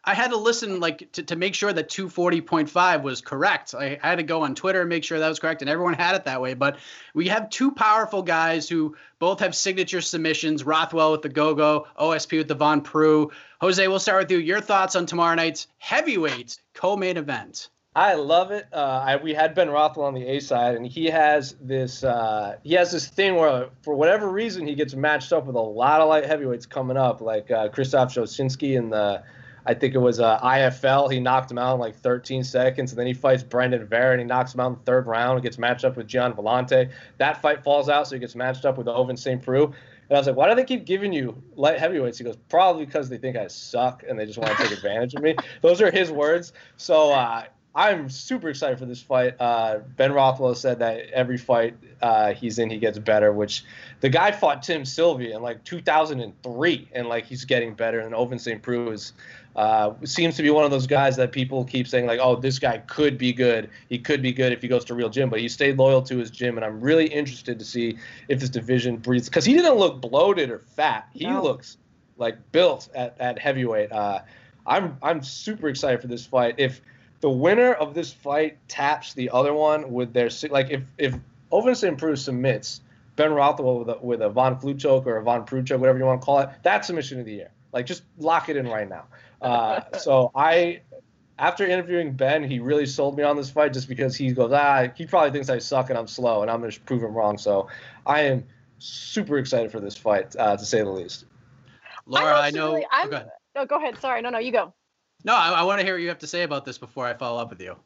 I 0.04 0.14
had 0.14 0.30
to 0.30 0.36
listen 0.36 0.80
like 0.80 1.10
to, 1.12 1.22
to 1.22 1.36
make 1.36 1.54
sure 1.54 1.72
that 1.72 1.88
240.5 1.88 3.02
was 3.02 3.20
correct. 3.20 3.74
I, 3.74 3.98
I, 4.02 4.08
had 4.08 4.16
to 4.16 4.22
go 4.22 4.42
on 4.42 4.54
Twitter 4.54 4.80
and 4.80 4.88
make 4.88 5.04
sure 5.04 5.18
that 5.18 5.28
was 5.28 5.38
correct, 5.38 5.62
and 5.62 5.68
everyone 5.68 5.94
had 5.94 6.14
it 6.14 6.24
that 6.24 6.40
way. 6.40 6.54
But 6.54 6.78
we 7.14 7.28
have 7.28 7.50
two 7.50 7.70
powerful 7.70 8.22
guys 8.22 8.68
who 8.68 8.96
both 9.18 9.40
have 9.40 9.54
signature 9.54 10.00
submissions. 10.00 10.64
Rothwell 10.64 11.12
with 11.12 11.22
the 11.22 11.28
go-go, 11.28 11.86
OSP 11.98 12.38
with 12.38 12.48
the 12.48 12.54
Von 12.54 12.80
Preux. 12.80 13.30
Jose, 13.60 13.88
we'll 13.88 13.98
start 13.98 14.24
with 14.24 14.30
you. 14.30 14.38
Your 14.38 14.60
thoughts 14.60 14.96
on 14.96 15.06
tomorrow 15.06 15.34
night's 15.34 15.66
heavyweight 15.78 16.60
co-main 16.74 17.16
event? 17.16 17.68
I 17.98 18.14
love 18.14 18.52
it. 18.52 18.68
Uh, 18.72 19.02
I, 19.04 19.16
we 19.16 19.34
had 19.34 19.56
Ben 19.56 19.68
Rothwell 19.68 20.06
on 20.06 20.14
the 20.14 20.24
A 20.24 20.38
side, 20.38 20.76
and 20.76 20.86
he 20.86 21.06
has 21.06 21.56
this 21.60 22.04
uh, 22.04 22.56
he 22.62 22.74
has 22.74 22.92
this 22.92 23.08
thing 23.08 23.34
where, 23.34 23.70
for 23.82 23.94
whatever 23.94 24.30
reason, 24.30 24.68
he 24.68 24.76
gets 24.76 24.94
matched 24.94 25.32
up 25.32 25.46
with 25.46 25.56
a 25.56 25.60
lot 25.60 26.00
of 26.00 26.08
light 26.08 26.24
heavyweights 26.24 26.64
coming 26.64 26.96
up, 26.96 27.20
like 27.20 27.50
uh, 27.50 27.68
Krzysztof 27.68 28.14
Soszynski 28.14 28.76
in 28.76 28.90
the 28.90 29.24
I 29.66 29.74
think 29.74 29.94
it 29.94 29.98
was 29.98 30.20
uh, 30.20 30.38
IFL. 30.40 31.12
He 31.12 31.20
knocked 31.20 31.50
him 31.50 31.58
out 31.58 31.74
in 31.74 31.80
like 31.80 31.96
13 31.96 32.44
seconds, 32.44 32.92
and 32.92 32.98
then 32.98 33.06
he 33.06 33.14
fights 33.14 33.42
Brandon 33.42 33.84
Vera, 33.86 34.12
and 34.12 34.20
he 34.20 34.26
knocks 34.26 34.54
him 34.54 34.60
out 34.60 34.68
in 34.68 34.74
the 34.74 34.84
third 34.84 35.06
round. 35.06 35.34
and 35.34 35.42
gets 35.42 35.58
matched 35.58 35.84
up 35.84 35.96
with 35.96 36.06
Gian 36.06 36.32
Villante. 36.32 36.90
That 37.18 37.42
fight 37.42 37.62
falls 37.62 37.88
out, 37.88 38.08
so 38.08 38.16
he 38.16 38.20
gets 38.20 38.34
matched 38.34 38.64
up 38.64 38.78
with 38.78 38.86
Ovince 38.86 39.18
St. 39.18 39.42
Preux. 39.42 39.72
And 40.08 40.16
I 40.16 40.20
was 40.20 40.26
like, 40.26 40.36
why 40.36 40.48
do 40.48 40.54
they 40.54 40.64
keep 40.64 40.86
giving 40.86 41.12
you 41.12 41.40
light 41.54 41.78
heavyweights? 41.78 42.18
He 42.18 42.24
goes, 42.24 42.36
probably 42.48 42.86
because 42.86 43.10
they 43.10 43.18
think 43.18 43.36
I 43.36 43.46
suck 43.48 44.04
and 44.08 44.18
they 44.18 44.24
just 44.24 44.38
want 44.38 44.56
to 44.56 44.62
take 44.62 44.72
advantage 44.76 45.14
of 45.14 45.22
me. 45.22 45.36
Those 45.60 45.82
are 45.82 45.90
his 45.90 46.10
words. 46.10 46.54
So 46.78 47.12
uh, 47.12 47.44
I'm 47.74 48.08
super 48.08 48.48
excited 48.48 48.78
for 48.78 48.86
this 48.86 49.02
fight. 49.02 49.36
Uh, 49.38 49.80
ben 49.96 50.12
Rothwell 50.12 50.54
said 50.54 50.78
that 50.78 51.10
every 51.10 51.36
fight 51.36 51.76
uh, 52.00 52.32
he's 52.32 52.58
in, 52.58 52.70
he 52.70 52.78
gets 52.78 52.98
better. 52.98 53.32
Which 53.32 53.64
the 54.00 54.08
guy 54.08 54.32
fought 54.32 54.62
Tim 54.62 54.84
Sylvia 54.84 55.36
in 55.36 55.42
like 55.42 55.62
2003, 55.64 56.88
and 56.92 57.08
like 57.08 57.26
he's 57.26 57.44
getting 57.44 57.74
better. 57.74 58.00
And 58.00 58.14
Ovince 58.14 58.40
St. 58.40 58.62
Preux 58.62 58.90
is 58.90 59.12
uh, 59.58 59.92
seems 60.04 60.36
to 60.36 60.42
be 60.44 60.50
one 60.50 60.64
of 60.64 60.70
those 60.70 60.86
guys 60.86 61.16
that 61.16 61.32
people 61.32 61.64
keep 61.64 61.88
saying 61.88 62.06
like, 62.06 62.20
oh, 62.22 62.36
this 62.36 62.60
guy 62.60 62.78
could 62.78 63.18
be 63.18 63.32
good. 63.32 63.68
He 63.88 63.98
could 63.98 64.22
be 64.22 64.32
good 64.32 64.52
if 64.52 64.62
he 64.62 64.68
goes 64.68 64.84
to 64.84 64.94
real 64.94 65.08
gym, 65.08 65.28
but 65.28 65.40
he 65.40 65.48
stayed 65.48 65.76
loyal 65.78 66.00
to 66.02 66.16
his 66.16 66.30
gym, 66.30 66.56
and 66.56 66.64
I'm 66.64 66.80
really 66.80 67.06
interested 67.06 67.58
to 67.58 67.64
see 67.64 67.98
if 68.28 68.38
this 68.38 68.50
division 68.50 68.98
breathes 68.98 69.28
because 69.28 69.44
he 69.44 69.54
didn't 69.54 69.74
look 69.74 70.00
bloated 70.00 70.50
or 70.50 70.60
fat. 70.60 71.08
He 71.12 71.26
no. 71.26 71.42
looks 71.42 71.76
like 72.18 72.36
built 72.52 72.88
at, 72.94 73.16
at 73.18 73.40
heavyweight. 73.40 73.90
Uh, 73.90 74.20
I'm 74.64 74.96
I'm 75.02 75.24
super 75.24 75.68
excited 75.68 76.00
for 76.00 76.06
this 76.06 76.24
fight. 76.24 76.54
If 76.58 76.80
the 77.20 77.30
winner 77.30 77.72
of 77.72 77.94
this 77.94 78.12
fight 78.12 78.58
taps 78.68 79.14
the 79.14 79.28
other 79.30 79.52
one 79.52 79.90
with 79.90 80.12
their 80.12 80.30
like 80.50 80.70
if 80.70 80.82
if 80.98 81.16
Ovince 81.50 81.78
St. 81.78 81.98
Preux 81.98 82.14
submits 82.14 82.80
Ben 83.16 83.32
Rothwell 83.32 83.80
with 83.80 83.88
a, 83.88 83.98
with 84.00 84.22
a 84.22 84.28
Von 84.28 84.60
Flue 84.60 84.74
choke 84.74 85.08
or 85.08 85.16
a 85.16 85.22
Von 85.24 85.44
Preux 85.44 85.64
choke, 85.64 85.80
whatever 85.80 85.98
you 85.98 86.04
want 86.04 86.20
to 86.20 86.24
call 86.24 86.38
it, 86.38 86.50
that's 86.62 86.86
submission 86.86 87.18
of 87.18 87.26
the 87.26 87.32
year. 87.32 87.50
Like 87.72 87.86
just 87.86 88.04
lock 88.18 88.48
it 88.48 88.56
in 88.56 88.68
right 88.68 88.88
now. 88.88 89.06
Uh, 89.40 89.80
so 89.98 90.30
I, 90.34 90.82
after 91.38 91.66
interviewing 91.66 92.12
Ben, 92.12 92.42
he 92.42 92.58
really 92.58 92.86
sold 92.86 93.16
me 93.16 93.22
on 93.22 93.36
this 93.36 93.50
fight 93.50 93.72
just 93.72 93.88
because 93.88 94.16
he 94.16 94.32
goes, 94.32 94.52
ah, 94.52 94.88
he 94.96 95.06
probably 95.06 95.30
thinks 95.30 95.48
I 95.48 95.58
suck 95.58 95.90
and 95.90 95.98
I'm 95.98 96.08
slow, 96.08 96.42
and 96.42 96.50
I'm 96.50 96.60
going 96.60 96.70
to 96.70 96.80
prove 96.80 97.02
him 97.02 97.14
wrong. 97.14 97.38
So 97.38 97.68
I 98.06 98.22
am 98.22 98.44
super 98.78 99.38
excited 99.38 99.70
for 99.70 99.80
this 99.80 99.96
fight, 99.96 100.34
uh, 100.36 100.56
to 100.56 100.64
say 100.64 100.78
the 100.82 100.90
least. 100.90 101.24
Laura, 102.06 102.40
I 102.40 102.50
know. 102.50 102.74
Really, 102.74 102.86
oh, 102.92 103.08
go 103.08 103.22
no, 103.54 103.66
go 103.66 103.76
ahead. 103.76 103.98
Sorry, 103.98 104.22
no, 104.22 104.30
no, 104.30 104.38
you 104.38 104.52
go. 104.52 104.74
No, 105.24 105.34
I, 105.34 105.50
I 105.50 105.62
want 105.64 105.80
to 105.80 105.84
hear 105.84 105.94
what 105.94 106.02
you 106.02 106.08
have 106.08 106.18
to 106.20 106.26
say 106.26 106.42
about 106.42 106.64
this 106.64 106.78
before 106.78 107.06
I 107.06 107.14
follow 107.14 107.40
up 107.40 107.50
with 107.50 107.60
you. 107.60 107.76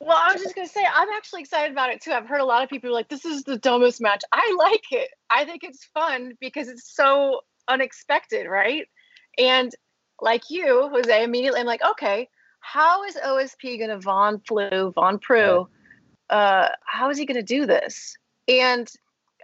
Well, 0.00 0.18
I 0.20 0.32
was 0.32 0.42
just 0.42 0.56
gonna 0.56 0.66
say 0.66 0.84
I'm 0.84 1.08
actually 1.10 1.42
excited 1.42 1.70
about 1.70 1.90
it 1.90 2.00
too. 2.02 2.10
I've 2.10 2.26
heard 2.26 2.40
a 2.40 2.44
lot 2.44 2.64
of 2.64 2.68
people 2.68 2.92
like, 2.92 3.08
"This 3.08 3.24
is 3.24 3.44
the 3.44 3.56
dumbest 3.56 4.00
match." 4.00 4.22
I 4.32 4.56
like 4.58 4.82
it. 4.90 5.08
I 5.30 5.44
think 5.44 5.62
it's 5.62 5.84
fun 5.94 6.32
because 6.40 6.68
it's 6.68 6.92
so 6.92 7.42
unexpected, 7.68 8.48
right? 8.48 8.88
And 9.38 9.72
like 10.22 10.50
you, 10.50 10.88
Jose, 10.88 11.22
immediately 11.22 11.60
I'm 11.60 11.66
like, 11.66 11.82
okay, 11.82 12.28
how 12.60 13.04
is 13.04 13.16
OSP 13.16 13.78
going 13.78 13.90
to 13.90 13.98
Von 13.98 14.40
Flue, 14.46 14.92
Von 14.94 15.18
Preux? 15.18 15.68
Uh, 16.30 16.68
how 16.86 17.10
is 17.10 17.18
he 17.18 17.26
going 17.26 17.36
to 17.36 17.42
do 17.42 17.66
this? 17.66 18.16
And 18.48 18.90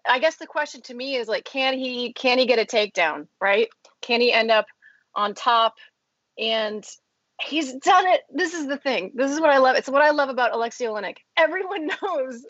I 0.08 0.20
guess 0.20 0.36
the 0.36 0.46
question 0.46 0.80
to 0.82 0.94
me 0.94 1.16
is 1.16 1.28
like, 1.28 1.44
can 1.44 1.76
he 1.76 2.12
can 2.12 2.38
he 2.38 2.46
get 2.46 2.58
a 2.58 2.64
takedown? 2.64 3.26
Right? 3.40 3.68
Can 4.00 4.20
he 4.20 4.32
end 4.32 4.50
up 4.50 4.66
on 5.14 5.34
top? 5.34 5.74
And 6.38 6.86
he's 7.42 7.74
done 7.74 8.06
it. 8.06 8.22
This 8.32 8.54
is 8.54 8.68
the 8.68 8.76
thing. 8.76 9.12
This 9.14 9.32
is 9.32 9.40
what 9.40 9.50
I 9.50 9.58
love. 9.58 9.76
It's 9.76 9.88
what 9.88 10.02
I 10.02 10.10
love 10.10 10.28
about 10.28 10.54
Alexei 10.54 10.86
Oleinik. 10.86 11.18
Everyone 11.36 11.86
knows 12.02 12.46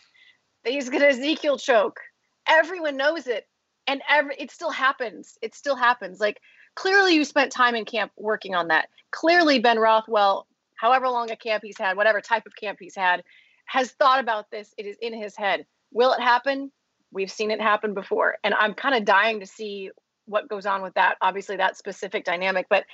that 0.64 0.72
he's 0.72 0.90
going 0.90 1.00
to 1.00 1.08
Ezekiel 1.08 1.56
choke. 1.56 2.00
Everyone 2.46 2.96
knows 2.96 3.26
it, 3.26 3.46
and 3.86 4.02
every 4.08 4.36
it 4.38 4.50
still 4.50 4.70
happens. 4.70 5.38
It 5.40 5.54
still 5.54 5.76
happens. 5.76 6.20
Like 6.20 6.40
clearly 6.78 7.16
you 7.16 7.24
spent 7.24 7.50
time 7.50 7.74
in 7.74 7.84
camp 7.84 8.12
working 8.16 8.54
on 8.54 8.68
that. 8.68 8.88
Clearly 9.10 9.58
Ben 9.58 9.80
Rothwell, 9.80 10.46
however 10.76 11.08
long 11.08 11.28
a 11.28 11.36
camp 11.36 11.64
he's 11.64 11.76
had, 11.76 11.96
whatever 11.96 12.20
type 12.20 12.46
of 12.46 12.54
camp 12.54 12.78
he's 12.80 12.94
had, 12.94 13.24
has 13.64 13.90
thought 13.90 14.20
about 14.20 14.48
this. 14.52 14.72
It 14.78 14.86
is 14.86 14.96
in 15.02 15.12
his 15.12 15.34
head. 15.34 15.66
Will 15.92 16.12
it 16.12 16.20
happen? 16.20 16.70
We've 17.10 17.32
seen 17.32 17.50
it 17.50 17.60
happen 17.60 17.94
before. 17.94 18.36
And 18.44 18.54
I'm 18.54 18.74
kind 18.74 18.94
of 18.94 19.04
dying 19.04 19.40
to 19.40 19.46
see 19.46 19.90
what 20.26 20.48
goes 20.48 20.66
on 20.66 20.82
with 20.82 20.94
that. 20.94 21.16
Obviously, 21.20 21.56
that 21.56 21.76
specific 21.76 22.24
dynamic. 22.24 22.66
But 22.70 22.84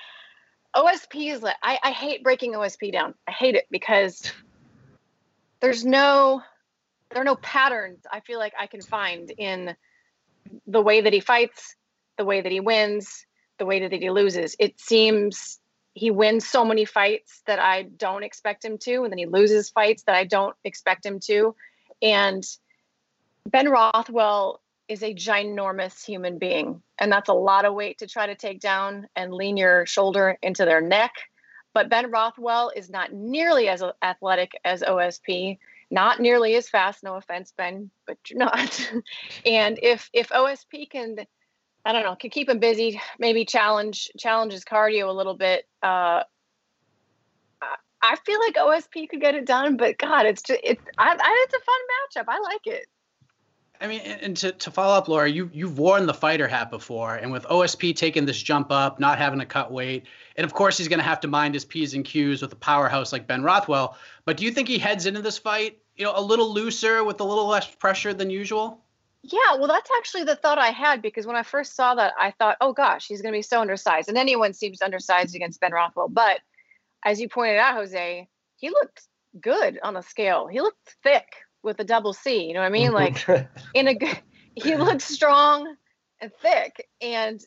OSP 0.74 1.34
is 1.34 1.42
like, 1.42 1.56
I, 1.62 1.78
I 1.82 1.90
hate 1.90 2.24
breaking 2.24 2.54
OSP 2.54 2.90
down. 2.90 3.12
I 3.28 3.32
hate 3.32 3.54
it 3.54 3.66
because 3.70 4.32
there's 5.60 5.84
no 5.84 6.42
there 7.10 7.20
are 7.20 7.24
no 7.24 7.36
patterns 7.36 8.06
I 8.10 8.20
feel 8.20 8.38
like 8.38 8.54
I 8.58 8.66
can 8.66 8.80
find 8.80 9.30
in 9.36 9.76
the 10.66 10.80
way 10.80 11.02
that 11.02 11.12
he 11.12 11.20
fights, 11.20 11.76
the 12.16 12.24
way 12.24 12.40
that 12.40 12.50
he 12.50 12.60
wins, 12.60 13.26
the 13.58 13.66
way 13.66 13.80
that 13.80 13.92
he 13.92 14.10
loses. 14.10 14.56
It 14.58 14.80
seems 14.80 15.60
he 15.94 16.10
wins 16.10 16.46
so 16.46 16.64
many 16.64 16.84
fights 16.84 17.42
that 17.46 17.58
I 17.58 17.82
don't 17.82 18.24
expect 18.24 18.64
him 18.64 18.78
to, 18.78 19.04
and 19.04 19.12
then 19.12 19.18
he 19.18 19.26
loses 19.26 19.70
fights 19.70 20.02
that 20.04 20.16
I 20.16 20.24
don't 20.24 20.56
expect 20.64 21.06
him 21.06 21.20
to. 21.20 21.54
And 22.02 22.44
Ben 23.46 23.68
Rothwell 23.68 24.60
is 24.88 25.02
a 25.02 25.14
ginormous 25.14 26.04
human 26.04 26.38
being, 26.38 26.82
and 26.98 27.10
that's 27.10 27.28
a 27.28 27.34
lot 27.34 27.64
of 27.64 27.74
weight 27.74 27.98
to 27.98 28.06
try 28.06 28.26
to 28.26 28.34
take 28.34 28.60
down 28.60 29.06
and 29.14 29.32
lean 29.32 29.56
your 29.56 29.86
shoulder 29.86 30.36
into 30.42 30.64
their 30.64 30.80
neck. 30.80 31.12
But 31.74 31.88
Ben 31.88 32.10
Rothwell 32.10 32.72
is 32.74 32.90
not 32.90 33.12
nearly 33.12 33.68
as 33.68 33.82
athletic 34.02 34.52
as 34.64 34.82
OSP, 34.82 35.58
not 35.90 36.20
nearly 36.20 36.54
as 36.56 36.68
fast. 36.68 37.02
No 37.02 37.16
offense, 37.16 37.52
Ben, 37.56 37.90
but 38.06 38.18
you're 38.28 38.38
not. 38.38 38.92
and 39.46 39.78
if 39.82 40.10
if 40.12 40.28
OSP 40.30 40.90
can 40.90 41.16
I 41.84 41.92
don't 41.92 42.02
know, 42.02 42.16
can 42.16 42.30
keep 42.30 42.48
him 42.48 42.58
busy, 42.58 43.00
maybe 43.18 43.44
challenge 43.44 44.10
challenge 44.18 44.52
his 44.52 44.64
cardio 44.64 45.08
a 45.08 45.12
little 45.12 45.34
bit. 45.34 45.66
Uh, 45.82 46.22
I 48.04 48.16
feel 48.16 48.38
like 48.38 48.54
OSP 48.56 49.08
could 49.08 49.20
get 49.22 49.34
it 49.34 49.46
done, 49.46 49.78
but 49.78 49.96
God, 49.96 50.26
it's 50.26 50.42
just 50.42 50.60
it's 50.62 50.82
I, 50.98 51.16
I, 51.18 51.46
it's 51.46 51.54
a 51.54 51.60
fun 51.60 52.24
matchup. 52.24 52.24
I 52.28 52.38
like 52.40 52.66
it. 52.66 52.86
I 53.80 53.86
mean, 53.88 54.00
and 54.00 54.36
to, 54.36 54.52
to 54.52 54.70
follow 54.70 54.94
up, 54.94 55.08
Laura, 55.08 55.28
you 55.28 55.50
you've 55.54 55.78
worn 55.78 56.04
the 56.04 56.14
fighter 56.14 56.46
hat 56.46 56.70
before, 56.70 57.14
and 57.14 57.32
with 57.32 57.44
OSP 57.44 57.96
taking 57.96 58.26
this 58.26 58.40
jump 58.40 58.70
up, 58.70 59.00
not 59.00 59.16
having 59.16 59.38
to 59.38 59.46
cut 59.46 59.72
weight, 59.72 60.04
and 60.36 60.44
of 60.44 60.52
course 60.52 60.76
he's 60.76 60.88
going 60.88 60.98
to 60.98 61.04
have 61.04 61.20
to 61.20 61.28
mind 61.28 61.54
his 61.54 61.64
p's 61.64 61.94
and 61.94 62.04
q's 62.04 62.42
with 62.42 62.52
a 62.52 62.56
powerhouse 62.56 63.10
like 63.10 63.26
Ben 63.26 63.42
Rothwell. 63.42 63.96
But 64.26 64.36
do 64.36 64.44
you 64.44 64.50
think 64.50 64.68
he 64.68 64.78
heads 64.78 65.06
into 65.06 65.22
this 65.22 65.38
fight, 65.38 65.78
you 65.96 66.04
know, 66.04 66.12
a 66.14 66.20
little 66.20 66.52
looser 66.52 67.02
with 67.04 67.20
a 67.20 67.24
little 67.24 67.46
less 67.46 67.74
pressure 67.74 68.12
than 68.12 68.28
usual? 68.28 68.83
Yeah, 69.26 69.56
well, 69.56 69.68
that's 69.68 69.90
actually 69.96 70.24
the 70.24 70.36
thought 70.36 70.58
I 70.58 70.68
had 70.68 71.00
because 71.00 71.26
when 71.26 71.34
I 71.34 71.42
first 71.42 71.74
saw 71.74 71.94
that, 71.94 72.12
I 72.20 72.32
thought, 72.32 72.58
oh 72.60 72.74
gosh, 72.74 73.06
he's 73.06 73.22
going 73.22 73.32
to 73.32 73.38
be 73.38 73.42
so 73.42 73.62
undersized. 73.62 74.10
And 74.10 74.18
anyone 74.18 74.52
seems 74.52 74.82
undersized 74.82 75.34
against 75.34 75.60
Ben 75.60 75.72
Rothwell. 75.72 76.08
But 76.08 76.40
as 77.06 77.18
you 77.18 77.30
pointed 77.30 77.56
out, 77.56 77.74
Jose, 77.74 78.28
he 78.56 78.68
looked 78.68 79.08
good 79.40 79.78
on 79.82 79.94
the 79.94 80.02
scale. 80.02 80.46
He 80.46 80.60
looked 80.60 80.96
thick 81.02 81.24
with 81.62 81.80
a 81.80 81.84
double 81.84 82.12
C. 82.12 82.44
You 82.44 82.52
know 82.52 82.60
what 82.60 82.66
I 82.66 82.68
mean? 82.68 82.92
Like 82.92 83.26
in 83.72 83.88
a 83.88 83.94
good, 83.94 84.18
he 84.56 84.76
looked 84.76 85.00
strong 85.00 85.74
and 86.20 86.30
thick. 86.42 86.86
And 87.00 87.42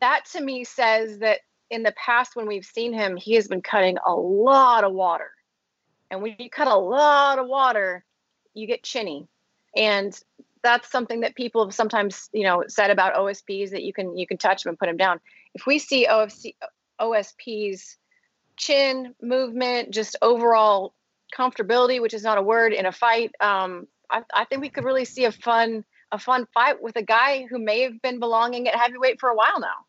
that 0.00 0.24
to 0.32 0.40
me 0.40 0.64
says 0.64 1.18
that 1.18 1.40
in 1.68 1.82
the 1.82 1.92
past, 1.92 2.34
when 2.34 2.46
we've 2.46 2.64
seen 2.64 2.94
him, 2.94 3.18
he 3.18 3.34
has 3.34 3.46
been 3.46 3.60
cutting 3.60 3.98
a 4.06 4.14
lot 4.14 4.84
of 4.84 4.94
water. 4.94 5.32
And 6.10 6.22
when 6.22 6.36
you 6.38 6.48
cut 6.48 6.66
a 6.66 6.74
lot 6.74 7.38
of 7.38 7.46
water, 7.46 8.06
you 8.54 8.66
get 8.66 8.82
chinny. 8.82 9.28
And 9.76 10.18
that's 10.62 10.90
something 10.90 11.20
that 11.20 11.34
people 11.34 11.64
have 11.64 11.74
sometimes 11.74 12.28
you 12.32 12.44
know 12.44 12.64
said 12.68 12.90
about 12.90 13.14
OSPs 13.14 13.70
that 13.70 13.82
you 13.82 13.92
can 13.92 14.16
you 14.16 14.26
can 14.26 14.38
touch 14.38 14.62
them 14.62 14.70
and 14.70 14.78
put 14.78 14.86
them 14.86 14.96
down. 14.96 15.20
If 15.54 15.66
we 15.66 15.78
see 15.78 16.06
OFC 16.06 16.54
OSPs 17.00 17.96
chin 18.56 19.14
movement, 19.22 19.90
just 19.90 20.16
overall 20.22 20.94
comfortability, 21.36 22.00
which 22.00 22.14
is 22.14 22.22
not 22.22 22.38
a 22.38 22.42
word 22.42 22.72
in 22.72 22.86
a 22.86 22.92
fight. 22.92 23.32
Um, 23.40 23.86
I, 24.10 24.22
I 24.34 24.44
think 24.44 24.60
we 24.60 24.68
could 24.68 24.84
really 24.84 25.04
see 25.04 25.24
a 25.24 25.32
fun 25.32 25.84
a 26.12 26.18
fun 26.18 26.46
fight 26.52 26.82
with 26.82 26.96
a 26.96 27.02
guy 27.02 27.46
who 27.48 27.58
may 27.58 27.82
have 27.82 28.02
been 28.02 28.18
belonging 28.18 28.66
at 28.68 28.74
heavyweight 28.74 29.20
for 29.20 29.28
a 29.28 29.34
while 29.34 29.60
now. 29.60 29.86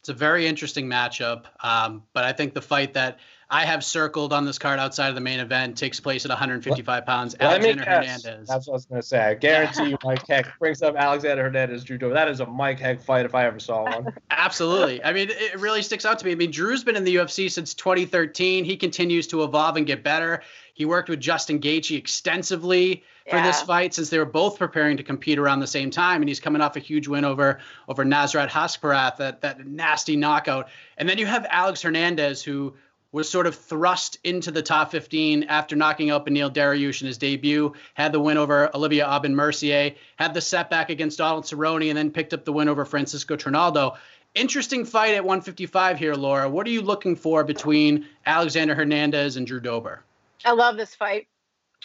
It's 0.00 0.10
a 0.10 0.14
very 0.14 0.46
interesting 0.46 0.86
matchup, 0.86 1.46
um, 1.60 2.02
but 2.12 2.24
I 2.24 2.32
think 2.32 2.54
the 2.54 2.62
fight 2.62 2.94
that 2.94 3.18
I 3.50 3.64
have 3.64 3.82
circled 3.82 4.34
on 4.34 4.44
this 4.44 4.58
card 4.58 4.78
outside 4.78 5.08
of 5.08 5.14
the 5.14 5.22
main 5.22 5.40
event 5.40 5.78
takes 5.78 6.00
place 6.00 6.26
at 6.26 6.28
155 6.28 7.06
pounds. 7.06 7.34
Let 7.40 7.52
Alexander. 7.52 7.84
Hernandez. 7.84 8.46
That's 8.46 8.66
what 8.66 8.74
I 8.74 8.76
was 8.76 8.84
gonna 8.84 9.02
say. 9.02 9.18
I 9.18 9.34
guarantee 9.34 9.90
you, 9.90 9.98
Mike 10.04 10.26
Heck 10.26 10.58
brings 10.58 10.82
up 10.82 10.96
Alexander 10.96 11.44
Hernandez, 11.44 11.82
Drew 11.82 11.96
Dober. 11.96 12.12
That 12.12 12.28
is 12.28 12.40
a 12.40 12.46
Mike 12.46 12.78
Heck 12.78 13.00
fight 13.00 13.24
if 13.24 13.34
I 13.34 13.46
ever 13.46 13.58
saw 13.58 13.84
one. 13.84 14.12
Absolutely. 14.30 15.02
I 15.02 15.14
mean, 15.14 15.28
it 15.30 15.58
really 15.58 15.80
sticks 15.80 16.04
out 16.04 16.18
to 16.18 16.26
me. 16.26 16.32
I 16.32 16.34
mean, 16.34 16.50
Drew's 16.50 16.84
been 16.84 16.96
in 16.96 17.04
the 17.04 17.16
UFC 17.16 17.50
since 17.50 17.72
2013. 17.72 18.64
He 18.64 18.76
continues 18.76 19.26
to 19.28 19.42
evolve 19.44 19.76
and 19.76 19.86
get 19.86 20.04
better. 20.04 20.42
He 20.74 20.84
worked 20.84 21.08
with 21.08 21.18
Justin 21.18 21.58
Gaethje 21.58 21.96
extensively 21.96 23.02
for 23.28 23.42
this 23.42 23.60
fight 23.62 23.92
since 23.94 24.10
they 24.10 24.18
were 24.18 24.24
both 24.24 24.58
preparing 24.58 24.96
to 24.96 25.02
compete 25.02 25.38
around 25.38 25.60
the 25.60 25.66
same 25.66 25.90
time. 25.90 26.22
And 26.22 26.28
he's 26.28 26.40
coming 26.40 26.62
off 26.62 26.76
a 26.76 26.80
huge 26.80 27.08
win 27.08 27.24
over 27.24 27.58
over 27.88 28.04
Nasrat 28.04 28.48
Haqparast, 28.48 29.16
that 29.16 29.40
that 29.40 29.66
nasty 29.66 30.16
knockout. 30.16 30.68
And 30.96 31.08
then 31.08 31.18
you 31.18 31.26
have 31.26 31.46
Alex 31.50 31.82
Hernandez, 31.82 32.42
who 32.42 32.74
was 33.12 33.28
sort 33.28 33.46
of 33.46 33.54
thrust 33.54 34.18
into 34.22 34.50
the 34.50 34.62
top 34.62 34.90
15 34.90 35.44
after 35.44 35.76
knocking 35.76 36.10
out 36.10 36.26
Beneil 36.26 36.52
Dariush 36.52 37.00
in 37.00 37.06
his 37.06 37.18
debut, 37.18 37.72
had 37.94 38.12
the 38.12 38.20
win 38.20 38.36
over 38.36 38.74
Olivier 38.74 39.02
Aubin 39.02 39.34
Mercier, 39.34 39.94
had 40.16 40.34
the 40.34 40.40
setback 40.40 40.90
against 40.90 41.18
Donald 41.18 41.44
Cerrone, 41.44 41.88
and 41.88 41.96
then 41.96 42.10
picked 42.10 42.34
up 42.34 42.44
the 42.44 42.52
win 42.52 42.68
over 42.68 42.84
Francisco 42.84 43.36
Trinaldo. 43.36 43.96
Interesting 44.34 44.84
fight 44.84 45.14
at 45.14 45.24
155 45.24 45.98
here, 45.98 46.14
Laura. 46.14 46.48
What 46.50 46.66
are 46.66 46.70
you 46.70 46.82
looking 46.82 47.16
for 47.16 47.44
between 47.44 48.06
Alexander 48.26 48.74
Hernandez 48.74 49.36
and 49.36 49.46
Drew 49.46 49.60
Dober? 49.60 50.02
I 50.44 50.52
love 50.52 50.76
this 50.76 50.94
fight. 50.94 51.28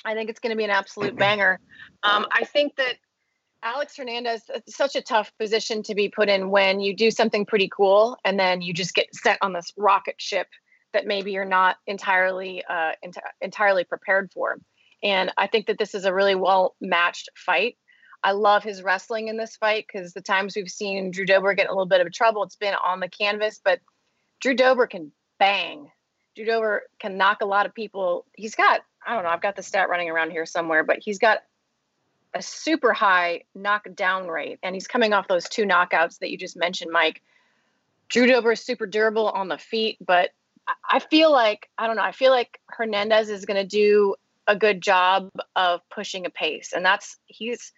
I 0.04 0.14
think 0.14 0.30
it's 0.30 0.40
going 0.40 0.52
to 0.52 0.58
be 0.58 0.66
an 0.66 0.70
absolute 0.70 1.16
banger. 1.16 1.60
Um, 2.04 2.26
I 2.32 2.44
think 2.44 2.76
that 2.76 2.96
Alex 3.64 3.96
Hernandez, 3.96 4.42
such 4.68 4.98
a 4.98 5.02
tough 5.02 5.32
position 5.40 5.84
to 5.84 5.96
be 5.96 6.10
put 6.10 6.28
in 6.28 6.50
when 6.50 6.82
you 6.82 6.94
do 6.94 7.10
something 7.10 7.46
pretty 7.46 7.70
cool 7.70 8.18
and 8.26 8.38
then 8.38 8.62
you 8.62 8.74
just 8.74 8.94
get 8.94 9.16
sent 9.16 9.38
on 9.42 9.54
this 9.54 9.72
rocket 9.78 10.16
ship 10.18 10.48
that 10.94 11.06
maybe 11.06 11.32
you're 11.32 11.46
not 11.46 11.78
entirely 11.88 12.64
uh, 12.70 12.92
enti- 13.06 13.18
entirely 13.42 13.84
prepared 13.84 14.32
for. 14.32 14.58
And 15.04 15.32
I 15.38 15.48
think 15.48 15.68
that 15.68 15.78
this 15.78 15.94
is 15.94 16.06
a 16.06 16.14
really 16.14 16.36
well 16.36 16.76
matched 16.80 17.30
fight. 17.36 17.78
I 18.24 18.32
love 18.32 18.64
his 18.64 18.82
wrestling 18.82 19.28
in 19.28 19.36
this 19.36 19.58
fight 19.58 19.86
because 19.86 20.14
the 20.14 20.22
times 20.22 20.56
we've 20.56 20.70
seen 20.70 21.12
Drew 21.12 21.26
Dober 21.26 21.54
get 21.54 21.68
a 21.68 21.72
little 21.72 21.86
bit 21.86 22.00
of 22.00 22.12
trouble, 22.14 22.44
it's 22.44 22.56
been 22.56 22.74
on 22.74 23.02
the 23.02 23.10
canvas, 23.10 23.60
but 23.64 23.80
Drew 24.40 24.56
Dober 24.56 24.88
can 24.88 25.12
bang. 25.40 25.92
Drew 26.36 26.46
Dober 26.46 26.84
can 27.00 27.18
knock 27.18 27.42
a 27.42 27.46
lot 27.46 27.66
of 27.66 27.76
people. 27.76 28.26
He's 28.34 28.56
got, 28.56 28.82
I 29.06 29.14
don't 29.14 29.24
know, 29.24 29.30
I've 29.30 29.42
got 29.42 29.58
the 29.58 29.64
stat 29.64 29.90
running 29.90 30.10
around 30.10 30.32
here 30.32 30.46
somewhere, 30.46 30.86
but 30.86 31.00
he's 31.02 31.20
got 31.20 31.40
a 32.34 32.42
super 32.42 32.94
high 32.94 33.44
knockdown 33.54 34.28
rate. 34.28 34.60
And 34.64 34.74
he's 34.74 34.88
coming 34.88 35.12
off 35.12 35.28
those 35.28 35.50
two 35.50 35.66
knockouts 35.66 36.20
that 36.20 36.32
you 36.32 36.38
just 36.38 36.56
mentioned, 36.56 36.92
Mike. 36.92 37.22
Drew 38.08 38.26
Dober 38.26 38.54
is 38.54 38.62
super 38.62 38.86
durable 38.86 39.30
on 39.30 39.50
the 39.50 39.58
feet, 39.58 39.98
but 40.06 40.30
I- 40.90 41.00
feel 41.00 41.32
like, 41.32 41.70
I 41.78 41.88
don't 41.88 41.96
know, 41.96 42.04
I 42.04 42.12
feel 42.12 42.32
like 42.32 42.60
Hernandez 42.68 43.30
is 43.30 43.46
going 43.46 43.62
to 43.62 43.68
do 43.68 44.16
a 44.48 44.56
good 44.56 44.82
job 44.82 45.30
of 45.56 45.82
pushing 45.90 46.26
a 46.26 46.30
pace. 46.30 46.74
And 46.74 46.86
that's, 46.86 47.18
he's, 47.26 47.72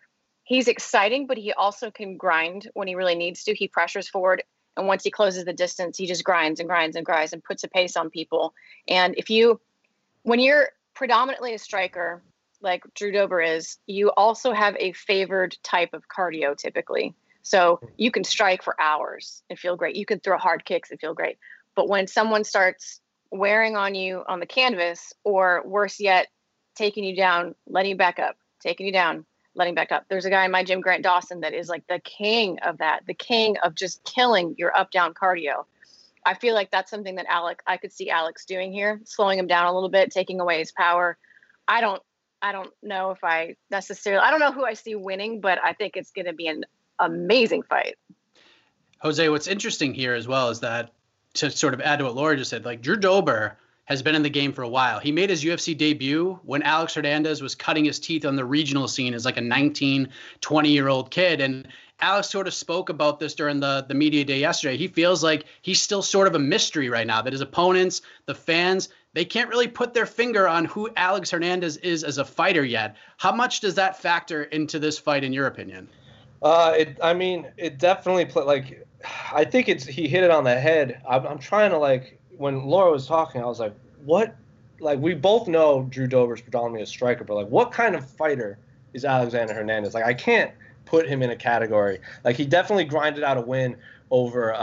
he's 0.44 0.68
exciting, 0.68 1.28
but 1.28 1.38
he 1.38 1.54
also 1.54 1.92
can 1.92 2.18
grind 2.18 2.70
when 2.74 2.88
he 2.88 2.96
really 2.96 3.16
needs 3.16 3.44
to. 3.46 3.54
He 3.54 3.68
pressures 3.68 4.08
forward 4.08 4.44
and 4.78 4.88
once 4.88 5.04
he 5.04 5.12
closes 5.12 5.46
the 5.46 5.54
distance, 5.54 5.98
he 5.98 6.06
just 6.06 6.24
grinds 6.24 6.60
and 6.60 6.68
grinds 6.68 6.96
and 6.96 7.06
grinds 7.06 7.34
and 7.34 7.44
puts 7.44 7.64
a 7.64 7.68
pace 7.68 7.96
on 7.96 8.10
people. 8.10 8.54
And 8.88 9.16
if 9.18 9.30
you, 9.30 9.60
when 10.24 10.40
you're 10.40 10.70
predominantly 10.94 11.54
a 11.54 11.60
striker 11.60 12.22
like 12.62 12.84
Drew 12.94 13.12
Dober 13.12 13.42
is, 13.42 13.78
you 13.86 14.12
also 14.12 14.54
have 14.54 14.76
a 14.80 14.92
favored 14.94 15.58
type 15.64 15.94
of 15.94 16.04
cardio 16.08 16.58
typically. 16.58 17.14
So 17.42 17.80
you 17.98 18.12
can 18.12 18.24
strike 18.24 18.64
for 18.64 18.80
hours 18.82 19.44
and 19.50 19.60
feel 19.60 19.76
great. 19.76 19.96
You 19.96 20.06
can 20.06 20.20
throw 20.20 20.38
hard 20.38 20.66
kicks 20.66 20.90
and 20.90 21.00
feel 21.00 21.14
great. 21.14 21.38
But 21.76 21.90
when 21.90 22.08
someone 22.08 22.44
starts 22.44 23.02
wearing 23.32 23.76
on 23.76 23.96
you 23.96 24.24
on 24.28 24.40
the 24.40 24.46
canvas, 24.46 25.14
or 25.24 25.62
worse 25.66 26.00
yet, 26.00 26.28
taking 26.76 27.04
you 27.04 27.16
down, 27.16 27.56
letting 27.68 27.92
you 27.92 27.98
back 27.98 28.20
up, 28.20 28.38
taking 28.62 28.86
you 28.86 28.92
down, 28.92 29.26
letting 29.56 29.76
back 29.76 29.92
up. 29.92 30.06
There's 30.10 30.26
a 30.26 30.30
guy 30.30 30.46
in 30.46 30.52
my 30.52 30.64
gym, 30.64 30.82
Grant 30.82 31.04
Dawson, 31.04 31.42
that 31.42 31.54
is 31.54 31.70
like 31.70 31.86
the 31.88 32.00
king 32.00 32.60
of 32.60 32.78
that, 32.80 33.06
the 33.08 33.14
king 33.14 33.58
of 33.64 33.76
just 33.76 34.04
killing 34.04 34.56
your 34.58 34.76
up 34.76 34.92
down 34.92 35.14
cardio. 35.14 35.66
I 36.26 36.34
feel 36.34 36.56
like 36.56 36.72
that's 36.72 36.90
something 36.90 37.16
that 37.16 37.28
Alex, 37.30 37.64
I 37.68 37.78
could 37.78 37.94
see 37.94 38.10
Alex 38.10 38.46
doing 38.46 38.74
here, 38.74 39.00
slowing 39.06 39.38
him 39.38 39.48
down 39.48 39.68
a 39.68 39.74
little 39.74 39.90
bit, 39.90 40.12
taking 40.12 40.40
away 40.40 40.60
his 40.60 40.72
power. 40.72 41.18
I 41.68 41.82
don't, 41.82 42.02
I 42.42 42.52
don't 42.52 42.72
know 42.82 43.12
if 43.12 43.24
I 43.24 43.56
necessarily, 43.70 44.24
I 44.24 44.32
don't 44.32 44.40
know 44.40 44.52
who 44.52 44.66
I 44.66 44.74
see 44.74 44.96
winning, 44.96 45.40
but 45.40 45.60
I 45.64 45.74
think 45.74 45.96
it's 45.96 46.12
going 46.12 46.26
to 46.26 46.34
be 46.34 46.48
an 46.48 46.66
amazing 47.00 47.64
fight. 47.64 47.96
Jose, 49.00 49.30
what's 49.30 49.48
interesting 49.48 49.94
here 49.94 50.16
as 50.16 50.28
well 50.28 50.50
is 50.50 50.62
that 50.62 50.95
to 51.36 51.52
sort 51.52 51.74
of 51.74 51.82
add 51.82 52.00
to 52.00 52.06
what 52.06 52.16
Laura 52.16 52.36
just 52.36 52.50
said, 52.50 52.66
like 52.66 52.82
Drew 52.82 52.98
Dober 52.98 53.58
has 53.86 54.02
been 54.02 54.16
in 54.16 54.24
the 54.24 54.30
game 54.30 54.52
for 54.52 54.64
a 54.64 54.68
while. 54.68 55.00
He 55.00 55.12
made 55.12 55.30
his 55.30 55.44
UFC 55.44 55.78
debut 55.78 56.40
when 56.44 56.64
Alex 56.64 56.96
Hernandez 56.96 57.42
was 57.42 57.54
cutting 57.54 57.86
his 57.86 58.00
teeth 58.00 58.26
on 58.26 58.36
the 58.36 58.44
regional 58.44 58.88
scene 58.88 59.14
as 59.14 59.26
like 59.26 59.38
a 59.38 59.42
19, 59.42 60.10
20 60.42 60.70
year 60.70 60.88
old 60.88 61.12
kid. 61.12 61.40
And 61.40 61.68
Alex 62.02 62.30
sort 62.30 62.48
of 62.48 62.54
spoke 62.54 62.90
about 62.90 63.20
this 63.20 63.36
during 63.36 63.60
the, 63.60 63.86
the 63.88 63.94
media 63.94 64.26
day 64.26 64.40
yesterday. 64.40 64.76
He 64.76 64.88
feels 64.88 65.24
like 65.24 65.46
he's 65.62 65.82
still 65.82 66.02
sort 66.02 66.28
of 66.28 66.36
a 66.36 66.40
mystery 66.40 66.90
right 66.90 67.06
now, 67.06 67.22
that 67.22 67.32
his 67.32 67.42
opponents, 67.42 68.02
the 68.26 68.36
fans, 68.36 68.90
they 69.14 69.24
can't 69.24 69.50
really 69.50 69.68
put 69.68 69.94
their 69.94 70.06
finger 70.06 70.48
on 70.48 70.66
who 70.66 70.90
Alex 70.98 71.32
Hernandez 71.32 71.78
is 71.78 72.04
as 72.04 72.18
a 72.18 72.26
fighter 72.26 72.66
yet. 72.66 72.98
How 73.18 73.32
much 73.32 73.62
does 73.62 73.76
that 73.76 74.02
factor 74.02 74.44
into 74.44 74.80
this 74.80 74.98
fight, 74.98 75.24
in 75.24 75.32
your 75.32 75.48
opinion? 75.48 75.90
Uh, 76.46 76.76
it. 76.78 77.00
I 77.02 77.16
mean, 77.16 77.48
it 77.58 77.80
definitely 77.80 78.24
play 78.26 78.44
like. 78.44 78.88
I 79.34 79.44
think 79.44 79.68
it's 79.68 79.84
he 79.84 80.08
hit 80.08 80.24
it 80.24 80.30
on 80.30 80.44
the 80.44 80.60
head. 80.60 81.02
I'm, 81.10 81.26
I'm 81.26 81.40
trying 81.40 81.72
to 81.72 81.78
like 81.80 82.20
when 82.38 82.66
Laura 82.66 82.92
was 82.92 83.08
talking, 83.08 83.42
I 83.42 83.46
was 83.46 83.60
like, 83.60 83.74
what? 84.06 84.36
Like 84.80 85.00
we 85.00 85.16
both 85.16 85.48
know 85.48 85.88
Drew 85.90 86.06
Dober's 86.06 86.42
predominantly 86.42 86.84
a 86.84 86.86
striker, 86.86 87.24
but 87.24 87.34
like 87.34 87.48
what 87.48 87.72
kind 87.72 87.96
of 87.96 88.08
fighter 88.08 88.60
is 88.94 89.06
Alexander 89.06 89.56
Hernandez? 89.56 89.96
Like 89.96 90.06
I 90.06 90.14
can't 90.14 90.52
put 90.86 91.08
him 91.08 91.24
in 91.24 91.32
a 91.32 91.36
category. 91.36 92.00
Like 92.24 92.36
he 92.36 92.46
definitely 92.46 92.86
grinded 92.86 93.24
out 93.24 93.38
a 93.38 93.42
win 93.42 93.76
over 94.12 94.54
uh, 94.54 94.58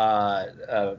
uh, 0.69 0.97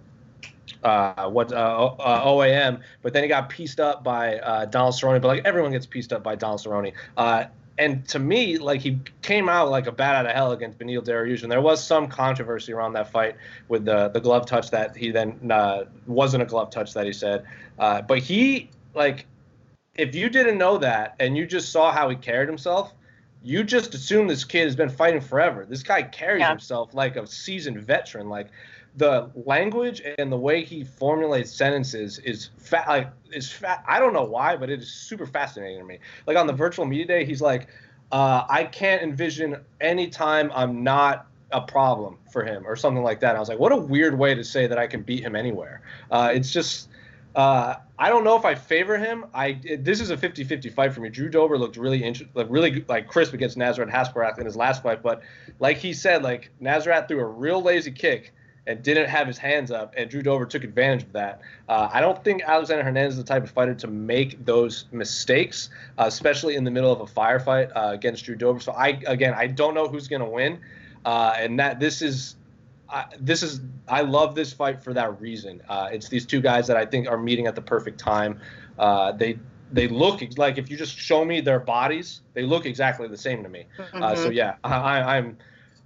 uh, 0.83 1.29
what 1.29 1.53
uh, 1.53 1.95
uh, 1.97 2.25
OAM, 2.25 2.81
but 3.01 3.13
then 3.13 3.23
he 3.23 3.29
got 3.29 3.47
pieced 3.47 3.79
up 3.79 4.03
by 4.03 4.37
uh, 4.39 4.65
Donald 4.65 4.95
Cerrone. 4.95 5.21
But 5.21 5.29
like 5.29 5.45
everyone 5.45 5.71
gets 5.71 5.85
pieced 5.85 6.11
up 6.11 6.23
by 6.23 6.35
Donald 6.35 6.59
Cerrone. 6.59 6.91
And 7.77 8.07
to 8.09 8.19
me, 8.19 8.59
like 8.59 8.81
he 8.81 8.99
came 9.23 9.49
out 9.49 9.69
like 9.71 9.87
a 9.87 9.91
bat 9.91 10.15
out 10.15 10.25
of 10.27 10.31
hell 10.33 10.51
against 10.51 10.77
Beneil 10.77 11.03
Dariush, 11.03 11.41
and 11.41 11.51
there 11.51 11.61
was 11.61 11.83
some 11.83 12.07
controversy 12.07 12.71
around 12.71 12.93
that 12.93 13.11
fight 13.11 13.35
with 13.67 13.83
the 13.85 14.09
the 14.09 14.19
glove 14.19 14.45
touch 14.45 14.69
that 14.71 14.95
he 14.95 15.11
then 15.11 15.51
uh, 15.51 15.85
wasn't 16.05 16.43
a 16.43 16.45
glove 16.45 16.69
touch 16.69 16.93
that 16.93 17.05
he 17.05 17.13
said. 17.13 17.45
Uh, 17.79 18.01
but 18.01 18.19
he 18.19 18.69
like, 18.93 19.25
if 19.95 20.13
you 20.13 20.29
didn't 20.29 20.59
know 20.59 20.77
that 20.77 21.15
and 21.19 21.35
you 21.35 21.47
just 21.47 21.71
saw 21.71 21.91
how 21.91 22.09
he 22.09 22.15
carried 22.15 22.47
himself, 22.47 22.93
you 23.43 23.63
just 23.63 23.95
assume 23.95 24.27
this 24.27 24.43
kid 24.43 24.65
has 24.65 24.75
been 24.75 24.89
fighting 24.89 25.21
forever. 25.21 25.65
This 25.67 25.81
guy 25.81 26.03
carries 26.03 26.41
Yeah. 26.41 26.49
himself 26.49 26.93
like 26.93 27.15
a 27.15 27.25
seasoned 27.25 27.79
veteran. 27.81 28.29
Like 28.29 28.47
the 28.95 29.29
language 29.45 30.01
and 30.17 30.31
the 30.31 30.37
way 30.37 30.63
he 30.63 30.83
formulates 30.83 31.51
sentences 31.51 32.19
is 32.19 32.49
fat. 32.57 32.87
Like 32.87 33.09
is 33.31 33.51
fat. 33.51 33.83
I 33.87 33.99
don't 33.99 34.13
know 34.13 34.23
why, 34.23 34.55
but 34.55 34.69
it 34.69 34.79
is 34.81 34.91
super 34.91 35.25
fascinating 35.25 35.79
to 35.79 35.85
me. 35.85 35.99
Like 36.27 36.37
on 36.37 36.47
the 36.47 36.53
virtual 36.53 36.85
media 36.85 37.05
day, 37.05 37.25
he's 37.25 37.41
like, 37.41 37.67
uh, 38.11 38.45
I 38.47 38.65
can't 38.65 39.01
envision 39.01 39.57
any 39.81 40.09
time 40.09 40.51
I'm 40.53 40.83
not 40.83 41.27
a 41.51 41.61
problem 41.61 42.17
for 42.31 42.43
him 42.43 42.65
or 42.65 42.75
something 42.75 43.03
like 43.03 43.19
that. 43.21 43.29
And 43.29 43.37
I 43.37 43.39
was 43.39 43.49
like, 43.49 43.59
what 43.59 43.71
a 43.71 43.77
weird 43.77 44.17
way 44.17 44.35
to 44.35 44.43
say 44.43 44.67
that 44.67 44.77
I 44.77 44.87
can 44.87 45.01
beat 45.01 45.23
him 45.23 45.35
anywhere. 45.35 45.81
Uh, 46.11 46.31
it's 46.33 46.51
just. 46.51 46.89
Uh, 47.35 47.77
I 47.97 48.09
don't 48.09 48.23
know 48.23 48.37
if 48.37 48.45
I 48.45 48.53
favor 48.53 48.95
him. 48.95 49.25
I 49.33 49.59
this 49.79 50.01
is 50.01 50.11
a 50.11 50.17
50-50 50.17 50.71
fight 50.71 50.93
for 50.93 51.01
me. 51.01 51.09
Drew 51.09 51.29
Dober 51.29 51.57
looked 51.57 51.77
really 51.77 52.15
like 52.35 52.45
really 52.47 52.85
like 52.87 53.07
crisp 53.07 53.33
against 53.33 53.57
Nasrat 53.57 53.91
Haqparast 53.91 54.37
in 54.37 54.45
his 54.45 54.55
last 54.55 54.83
fight, 54.83 55.01
but 55.01 55.23
like 55.59 55.77
he 55.77 55.93
said, 55.93 56.21
like 56.21 56.51
Nasrat 56.61 57.07
threw 57.07 57.19
a 57.19 57.25
real 57.25 57.59
lazy 57.59 57.89
kick 57.89 58.31
and 58.65 58.81
didn't 58.81 59.09
have 59.09 59.27
his 59.27 59.37
hands 59.37 59.71
up, 59.71 59.93
and 59.97 60.09
Drew 60.09 60.21
Dober 60.21 60.45
took 60.45 60.63
advantage 60.63 61.03
of 61.03 61.11
that. 61.13 61.41
Uh, 61.67 61.89
I 61.91 61.99
don't 61.99 62.23
think 62.23 62.43
Alexander 62.43 62.83
Hernandez 62.83 63.13
is 63.13 63.17
the 63.17 63.25
type 63.25 63.43
of 63.43 63.51
fighter 63.51 63.75
to 63.75 63.87
make 63.87 64.45
those 64.45 64.85
mistakes, 64.91 65.69
uh, 65.97 66.05
especially 66.07 66.55
in 66.55 66.63
the 66.63 66.71
middle 66.71 66.91
of 66.91 67.01
a 67.01 67.05
firefight 67.05 67.71
uh, 67.75 67.91
against 67.91 68.23
Drew 68.23 68.35
Dober. 68.35 68.59
So 68.59 68.71
I 68.71 69.01
again, 69.05 69.33
I 69.35 69.47
don't 69.47 69.73
know 69.73 69.87
who's 69.87 70.07
going 70.07 70.21
to 70.21 70.29
win, 70.29 70.59
uh, 71.05 71.33
and 71.37 71.59
that 71.59 71.79
this 71.79 72.01
is. 72.01 72.35
I 72.89 73.05
this 73.19 73.43
is 73.43 73.61
I 73.87 74.01
love 74.01 74.35
this 74.35 74.53
fight 74.53 74.83
for 74.83 74.93
that 74.93 75.19
reason. 75.19 75.61
Uh, 75.67 75.89
it's 75.91 76.09
these 76.09 76.25
two 76.25 76.41
guys 76.41 76.67
that 76.67 76.77
I 76.77 76.85
think 76.85 77.07
are 77.07 77.17
meeting 77.17 77.47
at 77.47 77.55
the 77.55 77.61
perfect 77.61 77.99
time. 77.99 78.39
Uh, 78.77 79.11
they 79.13 79.39
they 79.71 79.87
look 79.87 80.21
like 80.37 80.57
if 80.57 80.69
you 80.69 80.77
just 80.77 80.95
show 80.95 81.25
me 81.25 81.41
their 81.41 81.59
bodies, 81.59 82.21
they 82.33 82.43
look 82.43 82.65
exactly 82.65 83.07
the 83.07 83.17
same 83.17 83.41
to 83.43 83.49
me. 83.49 83.65
Uh, 83.93 84.15
so 84.15 84.29
yeah, 84.29 84.55
I, 84.63 84.75
I, 84.75 85.17
I'm 85.17 85.37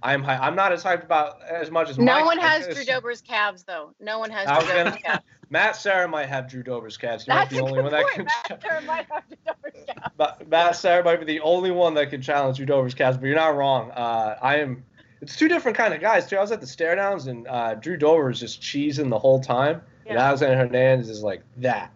I'm 0.02 0.22
hy- 0.22 0.38
I'm 0.38 0.54
not 0.54 0.72
as 0.72 0.84
hyped 0.84 1.02
about 1.04 1.42
as 1.42 1.70
much 1.70 1.90
as 1.90 1.98
no 1.98 2.04
Mike. 2.04 2.24
one 2.24 2.38
has 2.38 2.66
Drew 2.68 2.84
Dober's 2.84 3.20
calves, 3.20 3.64
though. 3.64 3.92
No 4.00 4.18
one 4.18 4.30
has 4.30 4.46
Drew 4.46 4.68
gonna- 4.68 4.84
Dober's 4.84 5.02
calves. 5.02 5.24
Matt 5.50 5.76
Serra 5.76 6.06
might 6.06 6.28
have 6.28 6.48
Drew 6.48 6.62
Dober's 6.62 6.96
calves. 6.98 7.24
He 7.24 7.30
might 7.32 7.38
That's 7.38 7.50
be 7.50 7.56
the 7.56 7.62
only 7.62 7.80
one 7.82 7.90
that 7.90 8.04
can. 8.12 8.24
Matt 8.26 8.62
Serra 8.62 8.82
might 8.82 9.06
have 9.10 9.26
to 9.28 9.36
double 9.46 9.84
down. 9.86 10.10
Matt, 10.18 10.48
Matt 10.48 10.76
Serra 10.76 11.02
might 11.02 11.18
be 11.20 11.24
the 11.24 11.40
only 11.40 11.70
one 11.70 11.94
that 11.94 12.10
can 12.10 12.20
challenge 12.20 12.58
Drew 12.58 12.66
Dober's 12.66 12.94
calves, 12.94 13.16
but 13.16 13.26
you're 13.26 13.34
not 13.36 13.56
wrong. 13.56 13.90
Uh, 13.92 14.36
I 14.42 14.56
am. 14.56 14.84
It's 15.22 15.36
two 15.36 15.48
different 15.48 15.76
kind 15.76 15.94
of 15.94 16.00
guys 16.00 16.26
too. 16.26 16.36
I 16.36 16.40
was 16.40 16.52
at 16.52 16.60
the 16.60 16.66
stare 16.66 16.94
downs 16.94 17.26
and 17.26 17.48
uh, 17.48 17.74
Drew 17.74 17.96
Dober 17.96 18.30
is 18.30 18.38
just 18.38 18.60
cheesing 18.60 19.08
the 19.10 19.18
whole 19.18 19.40
time, 19.40 19.80
and 20.06 20.14
Yeah. 20.16 20.24
Alexander 20.26 20.56
Hernandez 20.58 21.08
is 21.08 21.22
like 21.22 21.42
that. 21.56 21.90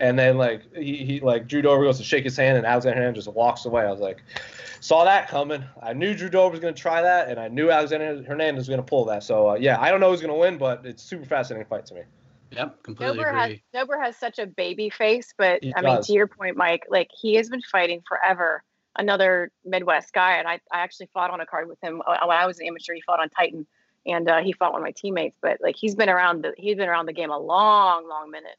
And 0.00 0.18
then 0.18 0.38
like 0.38 0.62
he, 0.74 0.96
he 1.04 1.20
like 1.20 1.48
Drew 1.48 1.62
Dober 1.62 1.84
goes 1.84 1.98
to 1.98 2.04
shake 2.04 2.24
his 2.24 2.36
hand 2.36 2.56
and 2.56 2.66
Alexander 2.66 2.98
Hernandez 2.98 3.24
just 3.24 3.34
walks 3.34 3.64
away. 3.64 3.84
I 3.84 3.90
was 3.90 4.00
like, 4.00 4.22
saw 4.80 5.04
that 5.04 5.28
coming. 5.28 5.64
I 5.82 5.92
knew 5.92 6.14
Drew 6.14 6.28
Dober 6.28 6.52
was 6.52 6.60
going 6.60 6.74
to 6.74 6.80
try 6.80 7.02
that, 7.02 7.28
and 7.28 7.40
I 7.40 7.48
knew 7.48 7.70
Alexander 7.70 8.22
Hernandez 8.22 8.62
was 8.62 8.68
going 8.68 8.80
to 8.80 8.86
pull 8.86 9.04
that. 9.06 9.22
So 9.22 9.50
uh, 9.50 9.54
yeah, 9.54 9.80
I 9.80 9.90
don't 9.90 10.00
know 10.00 10.10
who's 10.10 10.20
going 10.20 10.32
to 10.32 10.38
win, 10.38 10.58
but 10.58 10.86
it's 10.86 11.02
super 11.02 11.24
fascinating 11.24 11.66
fight 11.66 11.86
to 11.86 11.94
me. 11.94 12.02
Yep, 12.52 12.82
completely 12.82 13.16
Dober 13.16 13.32
has. 13.32 13.58
Dober 13.74 14.00
has 14.00 14.16
such 14.16 14.38
a 14.38 14.46
baby 14.46 14.88
face, 14.90 15.34
but 15.36 15.62
He 15.62 15.74
I 15.74 15.82
mean, 15.82 16.00
to 16.00 16.12
your 16.12 16.26
point, 16.26 16.56
Mike, 16.56 16.86
like 16.88 17.10
he 17.12 17.34
has 17.34 17.48
been 17.48 17.62
fighting 17.62 18.02
forever. 18.08 18.62
Another 18.96 19.52
Midwest 19.64 20.12
guy, 20.12 20.38
and 20.38 20.48
I, 20.48 20.54
I 20.72 20.80
actually 20.80 21.08
fought 21.14 21.30
on 21.30 21.40
a 21.40 21.46
card 21.46 21.68
with 21.68 21.80
him 21.80 22.02
uh, 22.04 22.16
when 22.24 22.36
I 22.36 22.46
was 22.46 22.58
an 22.58 22.66
amateur. 22.66 22.94
He 22.94 23.00
fought 23.02 23.20
on 23.20 23.28
Titan, 23.28 23.64
and 24.06 24.28
uh, 24.28 24.38
he 24.42 24.52
fought 24.52 24.72
one 24.72 24.80
of 24.80 24.84
my 24.84 24.90
teammates. 24.90 25.36
But 25.40 25.58
like 25.60 25.76
he's 25.76 25.94
been 25.94 26.08
around 26.08 26.42
the 26.42 26.52
he's 26.56 26.76
been 26.76 26.88
around 26.88 27.06
the 27.06 27.12
game 27.12 27.30
a 27.30 27.38
long, 27.38 28.08
long 28.08 28.30
minute. 28.30 28.56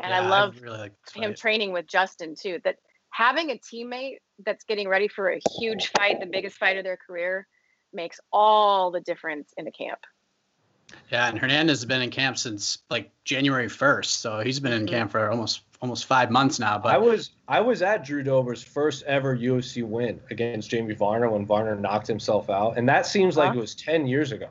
And 0.00 0.10
Yeah, 0.10 0.22
I 0.22 0.28
love 0.28 0.60
really 0.60 0.78
like 0.78 0.92
him 1.14 1.34
training 1.34 1.72
with 1.72 1.86
Justin 1.86 2.34
too. 2.40 2.60
That 2.64 2.76
having 3.10 3.50
a 3.50 3.58
teammate 3.58 4.18
that's 4.44 4.64
getting 4.64 4.88
ready 4.88 5.08
for 5.08 5.30
a 5.30 5.40
huge 5.58 5.88
fight, 5.88 6.20
the 6.20 6.26
biggest 6.26 6.56
fight 6.58 6.76
of 6.76 6.84
their 6.84 6.96
career, 6.98 7.46
makes 7.92 8.20
all 8.32 8.90
the 8.90 9.00
difference 9.00 9.52
in 9.56 9.64
the 9.64 9.72
camp. 9.72 9.98
Yeah, 11.10 11.28
and 11.28 11.38
Hernandez 11.38 11.80
has 11.80 11.84
been 11.84 12.00
in 12.02 12.10
camp 12.10 12.38
since 12.38 12.78
like 12.90 13.10
January 13.24 13.68
1st, 13.68 14.20
so 14.20 14.40
he's 14.40 14.60
been 14.60 14.72
in 14.72 14.84
Mhm. 14.86 14.90
camp 14.90 15.10
for 15.10 15.30
almost 15.30 15.62
almost 15.80 16.06
five 16.06 16.30
months 16.30 16.58
now. 16.58 16.76
But 16.78 16.94
I 16.94 16.98
was 16.98 17.30
I 17.46 17.60
was 17.60 17.82
at 17.82 18.04
Drew 18.04 18.22
Dober's 18.22 18.62
first 18.62 19.04
ever 19.04 19.36
UFC 19.36 19.82
win 19.82 20.20
against 20.30 20.70
Jamie 20.70 20.94
Varner 20.94 21.28
when 21.30 21.46
Varner 21.46 21.76
knocked 21.76 22.06
himself 22.06 22.50
out, 22.50 22.76
and 22.78 22.88
that 22.88 23.06
seems 23.06 23.36
like 23.36 23.50
Uh-huh. 23.50 23.58
it 23.58 23.60
was 23.60 23.74
ten 23.74 24.06
years 24.06 24.32
ago. 24.32 24.48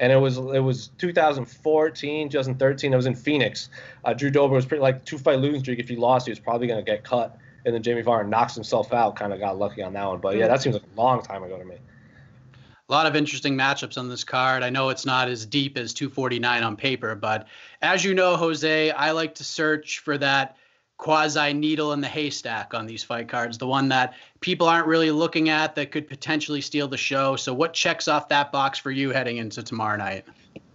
And 0.00 0.12
it 0.12 0.16
was 0.16 0.38
it 0.38 0.62
was 0.62 0.88
2014, 0.98 2.28
2013. 2.28 2.92
It 2.92 2.96
was 2.96 3.06
in 3.06 3.14
Phoenix. 3.14 3.68
Uh, 4.04 4.12
Drew 4.12 4.30
Dober 4.30 4.54
was 4.54 4.66
pretty 4.66 4.82
like 4.82 5.04
two 5.04 5.18
fight 5.18 5.38
losing 5.38 5.60
streak. 5.60 5.78
If 5.78 5.88
he 5.88 5.96
lost, 5.96 6.26
he 6.26 6.32
was 6.32 6.40
probably 6.40 6.66
going 6.66 6.84
to 6.84 6.90
get 6.90 7.04
cut. 7.04 7.38
And 7.64 7.74
then 7.74 7.82
Jamie 7.82 8.02
Varner 8.02 8.28
knocks 8.28 8.54
himself 8.54 8.92
out. 8.92 9.16
Kind 9.16 9.32
of 9.32 9.38
got 9.40 9.58
lucky 9.58 9.82
on 9.82 9.92
that 9.94 10.06
one. 10.06 10.20
But 10.20 10.36
yeah, 10.36 10.48
that 10.48 10.60
seems 10.60 10.74
like 10.74 10.84
a 10.84 11.00
long 11.00 11.22
time 11.22 11.42
ago 11.42 11.58
to 11.58 11.64
me. 11.64 11.76
a 12.88 12.92
lot 12.92 13.06
of 13.06 13.16
interesting 13.16 13.56
matchups 13.56 13.96
on 13.96 14.08
this 14.08 14.24
card. 14.24 14.62
I 14.62 14.70
know 14.70 14.90
it's 14.90 15.06
not 15.06 15.28
as 15.28 15.46
deep 15.46 15.78
as 15.78 15.94
249 15.94 16.62
on 16.62 16.76
paper, 16.76 17.14
but 17.14 17.46
as 17.80 18.04
you 18.04 18.12
know, 18.14 18.36
Jose, 18.36 18.90
I 18.90 19.12
like 19.12 19.36
to 19.36 19.44
search 19.44 20.00
for 20.00 20.18
that 20.18 20.56
quasi 20.96 21.52
needle 21.52 21.92
in 21.92 22.00
the 22.00 22.08
haystack 22.08 22.74
on 22.74 22.86
these 22.86 23.02
fight 23.02 23.28
cards, 23.28 23.58
the 23.58 23.66
one 23.66 23.88
that 23.88 24.14
people 24.40 24.66
aren't 24.66 24.86
really 24.86 25.10
looking 25.10 25.48
at 25.48 25.74
that 25.74 25.90
could 25.90 26.08
potentially 26.08 26.60
steal 26.60 26.88
the 26.88 26.96
show. 26.96 27.36
So, 27.36 27.52
what 27.52 27.72
checks 27.72 28.08
off 28.08 28.28
that 28.28 28.52
box 28.52 28.78
for 28.78 28.90
you 28.90 29.10
heading 29.10 29.38
into 29.38 29.62
tomorrow 29.62 29.96
night? 29.96 30.24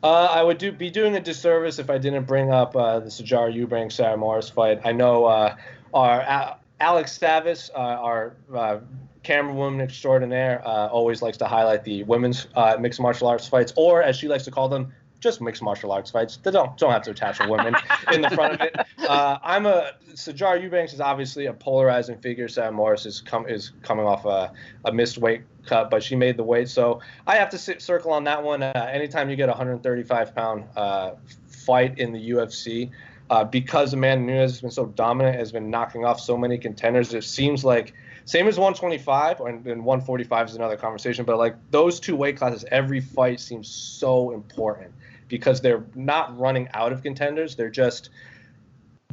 Uh, 0.01 0.25
I 0.25 0.43
would 0.43 0.58
do 0.58 0.71
be 0.71 0.89
doing 0.89 1.15
a 1.15 1.19
disservice 1.19 1.77
if 1.77 1.89
I 1.89 1.97
didn't 1.97 2.23
bring 2.25 2.51
up 2.51 2.75
uh, 2.75 2.99
the 2.99 3.10
Sijara 3.10 3.53
Eubank 3.53 3.91
Sarah 3.91 4.15
Moras 4.15 4.49
fight. 4.49 4.79
I 4.86 4.91
know 4.91 5.25
uh, 5.25 5.55
our 5.93 6.21
uh, 6.21 6.55
Alex 6.79 7.17
Stavis, 7.17 7.69
uh, 7.75 7.77
our 7.77 8.36
uh, 8.55 8.79
camerawoman 9.23 9.82
extraordinaire, 9.82 10.62
uh, 10.65 10.88
always 10.88 11.21
likes 11.21 11.38
to 11.38 11.45
highlight 11.45 11.84
the 11.84 12.03
women's 12.03 12.47
uh, 12.55 12.77
mixed 12.79 13.01
martial 13.01 13.27
arts 13.27 13.47
fights, 13.47 13.73
or 13.75 14.01
as 14.01 14.15
she 14.15 14.27
likes 14.27 14.45
to 14.45 14.51
call 14.51 14.69
them, 14.69 14.93
just 15.19 15.41
mixed 15.41 15.62
martial 15.62 15.91
arts 15.91 16.12
fights. 16.12 16.38
They 16.38 16.51
don't 16.51 16.77
don't 16.77 16.91
have 16.91 17.03
to 17.03 17.12
attach 17.12 17.39
a 17.39 17.47
woman 17.47 17.75
in 18.13 18.21
the 18.21 18.29
front 18.29 18.53
of 18.53 18.62
it. 18.62 18.75
Uh, 18.99 19.38
I'm 19.43 19.65
a 19.65 19.93
Sijara 20.13 20.62
Eubanks 20.62 20.93
is 20.93 21.01
obviously 21.01 21.47
a 21.47 21.53
polarizing 21.53 22.17
figure. 22.19 22.47
Sam 22.47 22.75
Moras 22.75 23.05
is 23.05 23.21
com- 23.21 23.47
is 23.47 23.71
coming 23.82 24.05
off 24.05 24.25
a, 24.25 24.51
a 24.86 24.91
missed 24.91 25.17
weight 25.17 25.43
cut, 25.65 25.89
but 25.89 26.03
she 26.03 26.15
made 26.15 26.38
the 26.38 26.43
weight, 26.43 26.69
so 26.69 27.01
I 27.27 27.36
have 27.36 27.49
to 27.49 27.58
sit, 27.58 27.82
circle 27.82 28.12
on 28.12 28.23
that 28.25 28.43
one. 28.43 28.63
Uh, 28.63 28.89
anytime 28.91 29.29
you 29.29 29.36
get 29.36 29.49
a 29.49 29.51
135 29.51 30.36
pound 30.36 30.65
uh, 30.75 31.12
fight 31.47 31.97
in 31.99 32.12
the 32.12 32.32
UFC, 32.32 32.91
uh, 33.29 33.43
because 33.43 33.93
Amanda 33.93 34.25
Nunes 34.25 34.51
has 34.51 34.62
been 34.62 34.71
so 34.71 34.88
dominant, 34.88 35.38
has 35.38 35.51
been 35.51 35.69
knocking 35.69 36.05
off 36.05 36.19
so 36.19 36.38
many 36.38 36.58
contenders, 36.58 37.13
it 37.13 37.23
seems 37.23 37.63
like 37.63 37.93
same 38.25 38.47
as 38.47 38.58
125 38.58 39.39
and, 39.41 39.65
and 39.65 39.84
145 39.84 40.49
is 40.49 40.55
another 40.55 40.77
conversation, 40.77 41.25
but 41.25 41.38
like 41.38 41.55
those 41.71 41.99
two 41.99 42.15
weight 42.15 42.38
classes, 42.38 42.63
every 42.71 43.01
fight 43.01 43.39
seems 43.39 43.67
so 43.67 44.32
important 44.32 44.93
because 45.30 45.62
they're 45.62 45.86
not 45.96 46.38
running 46.38 46.68
out 46.74 46.92
of 46.92 47.02
contenders. 47.02 47.56
They're 47.56 47.70
just 47.70 48.10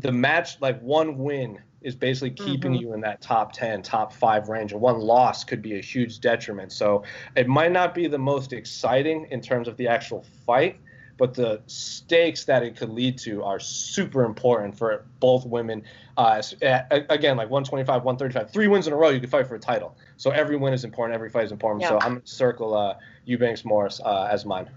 the 0.01 0.13
match, 0.13 0.61
like 0.61 0.81
one 0.83 1.17
win 1.17 1.59
is 1.83 1.95
basically 1.95 2.31
keeping 2.31 2.73
Mhm. 2.73 2.81
you 2.81 2.93
in 2.95 3.01
that 3.03 3.21
top 3.21 3.53
10, 3.53 3.81
top 3.83 4.13
five 4.13 4.49
range, 4.49 4.73
and 4.73 4.81
one 4.81 4.99
loss 4.99 5.45
could 5.45 5.63
be 5.63 5.79
a 5.79 5.81
huge 5.81 6.21
detriment. 6.21 6.73
So 6.73 7.05
it 7.37 7.47
might 7.47 7.71
not 7.71 7.95
be 7.95 8.09
the 8.09 8.19
most 8.19 8.53
exciting 8.53 9.27
in 9.31 9.41
terms 9.41 9.69
of 9.69 9.77
the 9.77 9.87
actual 9.89 10.25
fight, 10.45 10.77
but 11.17 11.33
the 11.33 11.63
stakes 11.67 12.45
that 12.45 12.63
it 12.63 12.77
could 12.77 12.91
lead 12.91 13.17
to 13.19 13.43
are 13.43 13.61
super 13.61 14.25
important 14.25 14.77
for 14.77 15.07
both 15.21 15.47
women. 15.47 15.83
Uh, 16.19 16.35
s- 16.39 16.55
a- 16.61 16.85
a- 16.91 17.07
again, 17.09 17.37
like 17.37 17.49
125, 17.49 18.05
135, 18.05 18.51
three 18.51 18.69
wins 18.69 18.87
in 18.87 18.93
a 18.93 18.97
row, 18.97 19.11
you 19.11 19.21
could 19.21 19.31
fight 19.31 19.47
for 19.47 19.55
a 19.55 19.61
title. 19.61 19.97
So 20.17 20.31
every 20.31 20.57
win 20.57 20.75
is 20.75 20.85
important, 20.85 21.15
every 21.15 21.31
fight 21.31 21.45
is 21.45 21.53
important. 21.53 21.85
So 21.85 21.99
I'm 22.01 22.13
going 22.15 22.23
to 22.23 22.27
circle 22.27 22.75
uh, 22.75 22.97
Eubanks 23.25 23.65
Moras 23.65 24.01
uh, 24.05 24.29
as 24.31 24.45
mine. 24.45 24.69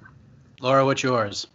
Laura, 0.62 0.86
what's 0.86 1.04
yours? 1.04 1.48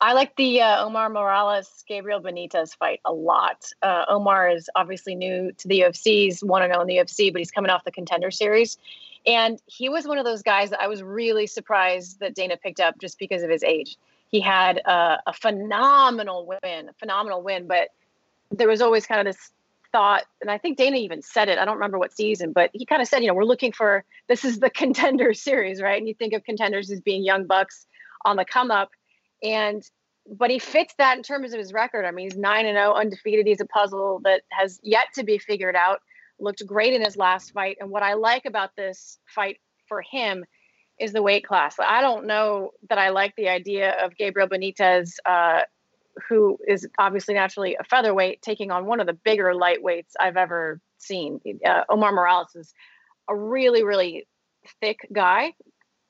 I 0.00 0.12
like 0.12 0.36
the 0.36 0.60
uh, 0.60 0.84
Omar 0.84 1.08
Morales 1.08 1.82
Gabriel 1.88 2.20
Benitez 2.20 2.76
fight 2.76 3.00
a 3.06 3.12
lot. 3.12 3.64
Uh, 3.82 4.04
Omar 4.08 4.50
is 4.50 4.68
obviously 4.76 5.14
new 5.14 5.52
to 5.52 5.68
the 5.68 5.80
UFC. 5.80 6.24
He's 6.24 6.44
one 6.44 6.62
and 6.62 6.70
zero 6.70 6.82
in 6.82 6.86
the 6.86 6.96
UFC, 6.96 7.32
but 7.32 7.38
he's 7.38 7.50
coming 7.50 7.70
off 7.70 7.84
the 7.84 7.90
Contender 7.90 8.30
Series, 8.30 8.76
and 9.26 9.60
he 9.64 9.88
was 9.88 10.06
one 10.06 10.18
of 10.18 10.26
those 10.26 10.42
guys 10.42 10.70
that 10.70 10.82
I 10.82 10.86
was 10.86 11.02
really 11.02 11.46
surprised 11.46 12.20
that 12.20 12.34
Dana 12.34 12.58
picked 12.58 12.78
up 12.78 12.98
just 13.00 13.18
because 13.18 13.42
of 13.42 13.48
his 13.48 13.62
age. 13.62 13.96
He 14.30 14.40
had 14.40 14.82
uh, 14.84 15.16
a 15.26 15.32
phenomenal 15.32 16.46
win, 16.46 16.88
a 16.90 16.92
phenomenal 16.98 17.42
win, 17.42 17.66
but 17.66 17.88
there 18.50 18.68
was 18.68 18.82
always 18.82 19.06
kind 19.06 19.26
of 19.26 19.34
this 19.34 19.50
thought, 19.92 20.24
and 20.42 20.50
I 20.50 20.58
think 20.58 20.76
Dana 20.76 20.98
even 20.98 21.22
said 21.22 21.48
it. 21.48 21.58
I 21.58 21.64
don't 21.64 21.76
remember 21.76 21.98
what 21.98 22.12
season, 22.12 22.52
but 22.52 22.70
he 22.74 22.84
kind 22.84 23.00
of 23.00 23.08
said, 23.08 23.22
you 23.22 23.28
know, 23.28 23.34
we're 23.34 23.44
looking 23.44 23.72
for 23.72 24.04
this 24.26 24.44
is 24.44 24.58
the 24.58 24.68
Contender 24.82 25.32
Series, 25.32 25.80
right? 25.80 25.96
And 25.96 26.06
you 26.06 26.12
think 26.12 26.34
of 26.34 26.44
contenders 26.44 26.90
as 26.90 27.00
being 27.00 27.24
young 27.24 27.46
bucks 27.46 27.86
on 28.26 28.36
the 28.36 28.44
come 28.44 28.70
up 28.70 28.90
and 29.42 29.82
but 30.28 30.50
he 30.50 30.58
fits 30.58 30.92
that 30.98 31.16
in 31.16 31.22
terms 31.22 31.52
of 31.52 31.58
his 31.58 31.72
record. 31.72 32.04
I 32.04 32.10
mean, 32.10 32.26
he's 32.28 32.36
nine 32.36 32.66
and 32.66 32.76
zero, 32.76 32.94
undefeated. 32.94 33.46
He's 33.46 33.60
a 33.60 33.66
puzzle 33.66 34.20
that 34.24 34.42
has 34.50 34.80
yet 34.82 35.06
to 35.14 35.24
be 35.24 35.38
figured 35.38 35.76
out. 35.76 36.00
Looked 36.38 36.66
great 36.66 36.92
in 36.92 37.02
his 37.02 37.16
last 37.16 37.52
fight, 37.52 37.76
and 37.80 37.90
what 37.90 38.02
I 38.02 38.14
like 38.14 38.44
about 38.44 38.70
this 38.76 39.18
fight 39.26 39.58
for 39.88 40.02
him 40.02 40.44
is 40.98 41.12
the 41.12 41.22
weight 41.22 41.46
class. 41.46 41.76
I 41.78 42.00
don't 42.00 42.26
know 42.26 42.72
that 42.88 42.98
I 42.98 43.10
like 43.10 43.34
the 43.36 43.48
idea 43.48 43.92
of 44.04 44.16
Gabriel 44.16 44.48
Benitez, 44.48 45.14
uh, 45.24 45.62
who 46.28 46.58
is 46.66 46.88
obviously 46.98 47.34
naturally 47.34 47.76
a 47.78 47.84
featherweight, 47.84 48.42
taking 48.42 48.70
on 48.70 48.86
one 48.86 49.00
of 49.00 49.06
the 49.06 49.12
bigger 49.12 49.52
lightweights 49.52 50.12
I've 50.18 50.36
ever 50.36 50.80
seen. 50.98 51.40
Uh, 51.64 51.82
Omar 51.88 52.12
Morales 52.12 52.54
is 52.54 52.74
a 53.28 53.36
really, 53.36 53.84
really 53.84 54.26
thick 54.80 54.98
guy, 55.12 55.52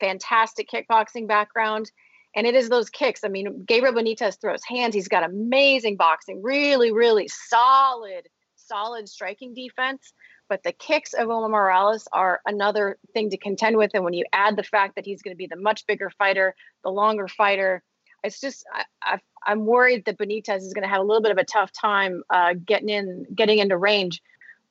fantastic 0.00 0.68
kickboxing 0.70 1.26
background. 1.26 1.90
And 2.36 2.46
it 2.46 2.54
is 2.54 2.68
those 2.68 2.90
kicks. 2.90 3.24
I 3.24 3.28
mean, 3.28 3.64
Gabriel 3.66 3.94
Benitez 3.94 4.38
throws 4.38 4.62
hands. 4.62 4.94
He's 4.94 5.08
got 5.08 5.24
amazing 5.24 5.96
boxing, 5.96 6.42
really, 6.42 6.92
really 6.92 7.28
solid, 7.28 8.28
solid 8.56 9.08
striking 9.08 9.54
defense. 9.54 10.12
But 10.48 10.62
the 10.62 10.72
kicks 10.72 11.14
of 11.14 11.30
Omar 11.30 11.48
Morales 11.48 12.06
are 12.12 12.40
another 12.46 12.98
thing 13.14 13.30
to 13.30 13.38
contend 13.38 13.78
with. 13.78 13.92
And 13.94 14.04
when 14.04 14.12
you 14.12 14.24
add 14.32 14.56
the 14.56 14.62
fact 14.62 14.94
that 14.96 15.06
he's 15.06 15.22
going 15.22 15.34
to 15.34 15.38
be 15.38 15.46
the 15.46 15.56
much 15.56 15.86
bigger 15.86 16.10
fighter, 16.10 16.54
the 16.84 16.90
longer 16.90 17.26
fighter, 17.26 17.82
it's 18.22 18.40
just 18.40 18.64
I, 19.02 19.18
I'm 19.46 19.64
worried 19.64 20.04
that 20.04 20.18
Benitez 20.18 20.58
is 20.58 20.74
going 20.74 20.82
to 20.82 20.88
have 20.88 21.00
a 21.00 21.04
little 21.04 21.22
bit 21.22 21.32
of 21.32 21.38
a 21.38 21.44
tough 21.44 21.72
time 21.72 22.22
uh, 22.30 22.54
getting 22.64 22.90
in, 22.90 23.26
getting 23.34 23.58
into 23.58 23.76
range. 23.76 24.20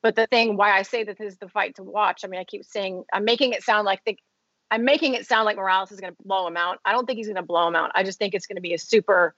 But 0.02 0.14
the 0.14 0.26
thing 0.28 0.56
why 0.56 0.72
I 0.72 0.82
say 0.82 1.02
that 1.04 1.18
this 1.18 1.32
is 1.32 1.38
the 1.38 1.48
fight 1.48 1.74
to 1.76 1.82
watch. 1.82 2.24
I 2.24 2.28
mean, 2.28 2.40
I 2.40 2.44
keep 2.44 2.64
saying 2.64 3.04
I'm 3.12 3.24
making 3.24 3.52
it 3.52 3.64
sound 3.64 3.86
like 3.86 4.04
the 4.04 4.16
I'm 4.70 4.84
making 4.84 5.14
it 5.14 5.26
sound 5.26 5.44
like 5.44 5.56
Morales 5.56 5.92
is 5.92 6.00
going 6.00 6.12
to 6.12 6.22
blow 6.24 6.46
him 6.46 6.56
out. 6.56 6.78
I 6.84 6.92
don't 6.92 7.06
think 7.06 7.18
he's 7.18 7.26
going 7.26 7.36
to 7.36 7.42
blow 7.42 7.68
him 7.68 7.76
out. 7.76 7.92
I 7.94 8.02
just 8.02 8.18
think 8.18 8.34
it's 8.34 8.46
going 8.46 8.56
to 8.56 8.62
be 8.62 8.74
a 8.74 8.78
super, 8.78 9.34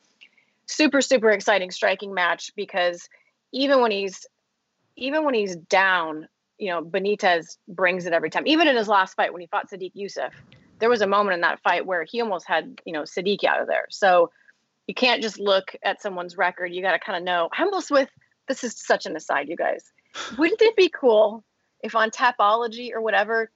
super, 0.66 1.00
super 1.00 1.30
exciting 1.30 1.70
striking 1.70 2.14
match 2.14 2.52
because 2.56 3.08
even 3.52 3.80
when 3.80 3.90
he's, 3.90 4.26
even 4.96 5.24
when 5.24 5.34
he's 5.34 5.56
down, 5.56 6.28
you 6.58 6.70
know, 6.70 6.82
Benitez 6.82 7.58
brings 7.68 8.06
it 8.06 8.12
every 8.12 8.30
time. 8.30 8.46
Even 8.46 8.68
in 8.68 8.76
his 8.76 8.88
last 8.88 9.14
fight 9.14 9.32
when 9.32 9.40
he 9.40 9.46
fought 9.46 9.70
Sodiq 9.70 9.92
Yusuff, 9.94 10.32
there 10.78 10.88
was 10.88 11.02
a 11.02 11.06
moment 11.06 11.34
in 11.34 11.40
that 11.42 11.60
fight 11.60 11.86
where 11.86 12.04
he 12.04 12.20
almost 12.20 12.46
had, 12.48 12.80
you 12.84 12.92
know, 12.92 13.02
Sodiq 13.02 13.44
out 13.44 13.60
of 13.60 13.66
there. 13.66 13.86
So 13.90 14.30
you 14.86 14.94
can't 14.94 15.22
just 15.22 15.38
look 15.38 15.76
at 15.82 16.00
someone's 16.00 16.36
record. 16.36 16.72
You 16.72 16.82
got 16.82 16.92
to 16.92 16.98
kind 16.98 17.16
of 17.16 17.22
know. 17.22 17.48
I 17.56 17.62
almost 17.62 17.90
with 17.90 18.08
this 18.48 18.64
is 18.64 18.76
such 18.76 19.06
an 19.06 19.14
aside, 19.14 19.48
you 19.48 19.56
guys. 19.56 19.84
Wouldn't 20.38 20.62
it 20.62 20.74
be 20.74 20.88
cool 20.88 21.44
if 21.82 21.94
on 21.94 22.10
Tapology 22.10 22.92
or 22.92 23.00
whatever 23.00 23.50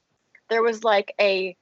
there 0.49 0.63
was 0.63 0.85
like 0.85 1.15
a 1.21 1.57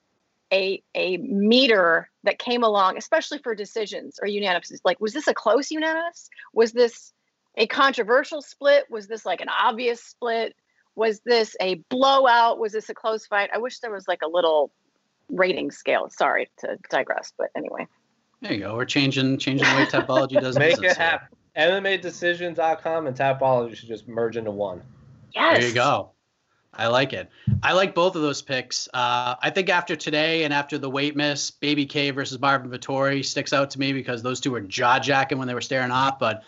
a 0.52 0.82
a 0.94 1.16
meter 1.18 2.08
that 2.24 2.38
came 2.38 2.62
along, 2.62 2.96
especially 2.96 3.38
for 3.38 3.54
decisions 3.54 4.18
or 4.20 4.28
unanimous. 4.28 4.72
Like, 4.84 5.00
was 5.00 5.12
this 5.12 5.28
a 5.28 5.34
close 5.34 5.70
unanimous? 5.70 6.28
Was 6.52 6.72
this 6.72 7.12
a 7.56 7.66
controversial 7.66 8.42
split? 8.42 8.84
Was 8.90 9.06
this 9.06 9.24
like 9.24 9.40
an 9.40 9.48
obvious 9.48 10.02
split? 10.02 10.54
Was 10.94 11.20
this 11.20 11.56
a 11.60 11.76
blowout? 11.88 12.58
Was 12.58 12.72
this 12.72 12.88
a 12.88 12.94
close 12.94 13.26
fight? 13.26 13.50
I 13.54 13.58
wish 13.58 13.78
there 13.78 13.92
was 13.92 14.08
like 14.08 14.22
a 14.22 14.28
little 14.28 14.70
rating 15.28 15.70
scale. 15.70 16.08
Sorry 16.10 16.48
to 16.58 16.76
digress, 16.90 17.32
but 17.38 17.48
anyway. 17.56 17.86
There 18.40 18.52
you 18.52 18.60
go. 18.60 18.76
We're 18.76 18.86
changing 18.86 19.38
changing 19.38 19.68
the 19.68 19.74
way 19.76 19.86
Tapology 19.86 20.40
does 20.40 20.58
Make 20.58 20.82
it 20.82 20.96
happen. 20.96 21.28
MMAdecisions.com 21.56 23.06
and 23.06 23.16
Tapology 23.16 23.76
should 23.76 23.88
just 23.88 24.08
merge 24.08 24.36
into 24.36 24.50
one. 24.50 24.82
Yes. 25.34 25.58
There 25.58 25.68
you 25.68 25.74
go. 25.74 26.12
I 26.72 26.87
like 26.87 27.12
it. 27.12 27.28
I 27.62 27.72
like 27.72 27.94
both 27.94 28.14
of 28.14 28.22
those 28.22 28.42
picks. 28.42 28.88
Uh, 28.94 29.35
I 29.42 29.50
think 29.50 29.68
after 29.68 29.96
today 29.96 30.44
and 30.44 30.54
after 30.54 30.78
the 30.78 30.88
weight 30.88 31.16
miss, 31.16 31.50
Baby 31.50 31.85
K 31.85 32.11
versus 32.11 32.38
Marvin 32.38 32.70
Vettori 32.70 33.24
sticks 33.24 33.52
out 33.52 33.70
to 33.70 33.78
me 33.78 33.92
because 33.92 34.22
those 34.22 34.40
two 34.40 34.52
were 34.52 34.61
jaw 34.61 34.98
jacking 34.98 35.38
when 35.38 35.48
they 35.48 35.54
were 35.54 35.61
staring 35.61 35.90
off. 35.90 36.18
But 36.18 36.44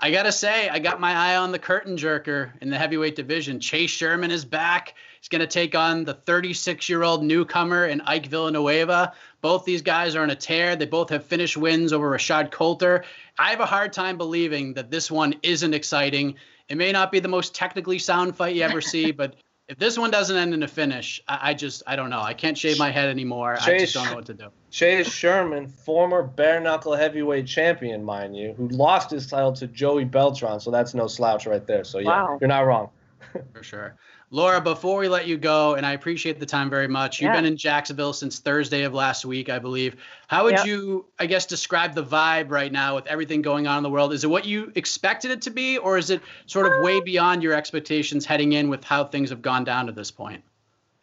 I 0.00 0.10
gotta 0.10 0.32
say, 0.32 0.68
I 0.68 0.78
got 0.78 1.00
my 1.00 1.12
eye 1.12 1.36
on 1.36 1.52
the 1.52 1.58
curtain 1.58 1.96
jerker 1.96 2.52
in 2.60 2.68
the 2.70 2.78
heavyweight 2.78 3.16
division. 3.16 3.60
Chase 3.60 3.90
Sherman 3.90 4.30
is 4.30 4.44
back. 4.44 4.94
He's 5.20 5.28
gonna 5.28 5.46
take 5.46 5.74
on 5.74 6.04
the 6.04 6.14
36-year-old 6.14 7.22
newcomer 7.22 7.86
in 7.86 8.00
Ike 8.02 8.26
Villanueva. 8.26 9.12
Both 9.40 9.64
these 9.64 9.82
guys 9.82 10.14
are 10.14 10.22
on 10.22 10.30
a 10.30 10.36
tear. 10.36 10.76
They 10.76 10.86
both 10.86 11.10
have 11.10 11.24
finished 11.24 11.56
wins 11.56 11.92
over 11.92 12.10
Rashad 12.10 12.50
Coulter. 12.50 13.04
I 13.38 13.50
have 13.50 13.60
a 13.60 13.66
hard 13.66 13.92
time 13.92 14.18
believing 14.18 14.74
that 14.74 14.90
this 14.90 15.10
one 15.10 15.34
isn't 15.42 15.74
exciting. 15.74 16.34
It 16.68 16.76
may 16.76 16.92
not 16.92 17.12
be 17.12 17.20
the 17.20 17.28
most 17.28 17.54
technically 17.54 17.98
sound 17.98 18.36
fight 18.36 18.56
you 18.56 18.62
ever 18.62 18.80
see, 18.80 19.10
but 19.12 19.36
if 19.68 19.78
this 19.78 19.98
one 19.98 20.10
doesn't 20.10 20.36
end 20.36 20.54
in 20.54 20.62
a 20.62 20.68
finish, 20.68 21.20
I, 21.26 21.50
I, 21.50 21.54
just 21.54 21.82
I 21.86 21.96
don't 21.96 22.10
know. 22.10 22.20
I 22.20 22.34
can't 22.34 22.56
shave 22.56 22.78
my 22.78 22.90
head 22.90 23.08
anymore. 23.08 23.56
Chase, 23.56 23.66
I 23.66 23.78
just 23.78 23.94
don't 23.94 24.06
know 24.06 24.14
what 24.14 24.26
to 24.26 24.34
do. 24.34 24.48
Chase 24.70 25.12
Sherman, 25.12 25.66
former 25.66 26.22
bare 26.22 26.60
knuckle 26.60 26.94
heavyweight 26.94 27.46
champion, 27.46 28.04
mind 28.04 28.36
you, 28.36 28.54
who 28.56 28.68
lost 28.68 29.10
his 29.10 29.26
title 29.26 29.52
to 29.54 29.66
Joey 29.66 30.04
Beltran, 30.04 30.60
so 30.60 30.70
that's 30.70 30.94
no 30.94 31.06
slouch 31.06 31.46
right 31.46 31.66
there. 31.66 31.82
So 31.84 31.98
yeah, 31.98 32.08
wow. 32.08 32.38
you're 32.40 32.48
not 32.48 32.60
wrong. 32.60 32.90
For 33.52 33.62
sure. 33.62 33.96
Laura, 34.30 34.60
before 34.60 34.98
we 34.98 35.08
let 35.08 35.28
you 35.28 35.36
go, 35.36 35.74
and 35.74 35.86
I 35.86 35.92
appreciate 35.92 36.40
the 36.40 36.46
time 36.46 36.68
very 36.68 36.88
much. 36.88 37.20
You've 37.20 37.28
yeah. 37.28 37.36
been 37.36 37.44
in 37.44 37.56
Jacksonville 37.56 38.12
since 38.12 38.40
Thursday 38.40 38.82
of 38.82 38.92
last 38.92 39.24
week, 39.24 39.48
I 39.48 39.60
believe. 39.60 39.94
How 40.26 40.44
would 40.44 40.56
yep. 40.56 40.66
you, 40.66 41.06
I 41.20 41.26
guess, 41.26 41.46
describe 41.46 41.94
the 41.94 42.02
vibe 42.02 42.50
right 42.50 42.72
now 42.72 42.96
with 42.96 43.06
everything 43.06 43.40
going 43.40 43.68
on 43.68 43.76
in 43.76 43.82
the 43.84 43.90
world? 43.90 44.12
Is 44.12 44.24
it 44.24 44.26
what 44.30 44.44
you 44.44 44.72
expected 44.74 45.30
it 45.30 45.42
to 45.42 45.50
be, 45.50 45.78
or 45.78 45.96
is 45.96 46.10
it 46.10 46.22
sort 46.46 46.66
of 46.66 46.82
way 46.82 47.00
beyond 47.00 47.42
your 47.42 47.54
expectations 47.54 48.26
heading 48.26 48.52
in 48.52 48.68
with 48.68 48.82
how 48.82 49.04
things 49.04 49.30
have 49.30 49.42
gone 49.42 49.62
down 49.62 49.86
to 49.86 49.92
this 49.92 50.10
point? 50.10 50.42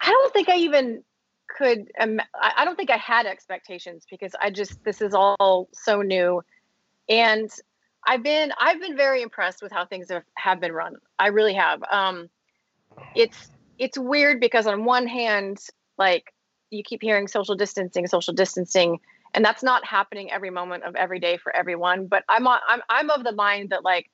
I 0.02 0.10
don't 0.10 0.34
think 0.34 0.50
I 0.50 0.58
even 0.58 1.02
could. 1.48 1.92
Um, 2.00 2.20
I 2.42 2.66
don't 2.66 2.76
think 2.76 2.90
I 2.90 2.98
had 2.98 3.26
expectations 3.26 4.06
because 4.10 4.36
I 4.42 4.50
just 4.50 4.84
this 4.84 5.02
is 5.02 5.14
all 5.14 5.70
so 5.72 6.02
new, 6.02 6.42
and 7.08 7.50
I've 8.06 8.22
been 8.22 8.52
I've 8.60 8.82
been 8.82 8.98
very 8.98 9.22
impressed 9.22 9.62
with 9.62 9.72
how 9.72 9.86
things 9.86 10.10
have, 10.12 10.24
have 10.36 10.60
been 10.60 10.74
run. 10.74 10.96
I 11.20 11.28
really 11.28 11.54
have. 11.54 11.82
Um, 11.90 12.30
it's 13.16 13.50
it's 13.78 13.98
weird 13.98 14.40
because 14.40 14.68
on 14.68 14.86
one 14.86 15.08
hand, 15.08 15.60
like 15.98 16.34
you 16.70 16.84
keep 16.84 17.02
hearing 17.02 17.28
social 17.28 17.56
distancing, 17.56 18.08
social 18.08 18.34
distancing, 18.34 19.00
and 19.34 19.44
that's 19.44 19.64
not 19.64 19.86
happening 19.86 20.32
every 20.32 20.50
moment 20.50 20.84
of 20.84 20.96
every 20.96 21.20
day 21.20 21.38
for 21.38 21.56
everyone. 21.56 22.08
But 22.08 22.24
I'm 22.30 22.48
I'm 22.48 22.82
I'm 22.90 23.10
of 23.10 23.24
the 23.24 23.32
mind 23.32 23.70
that 23.70 23.84
like 23.84 24.10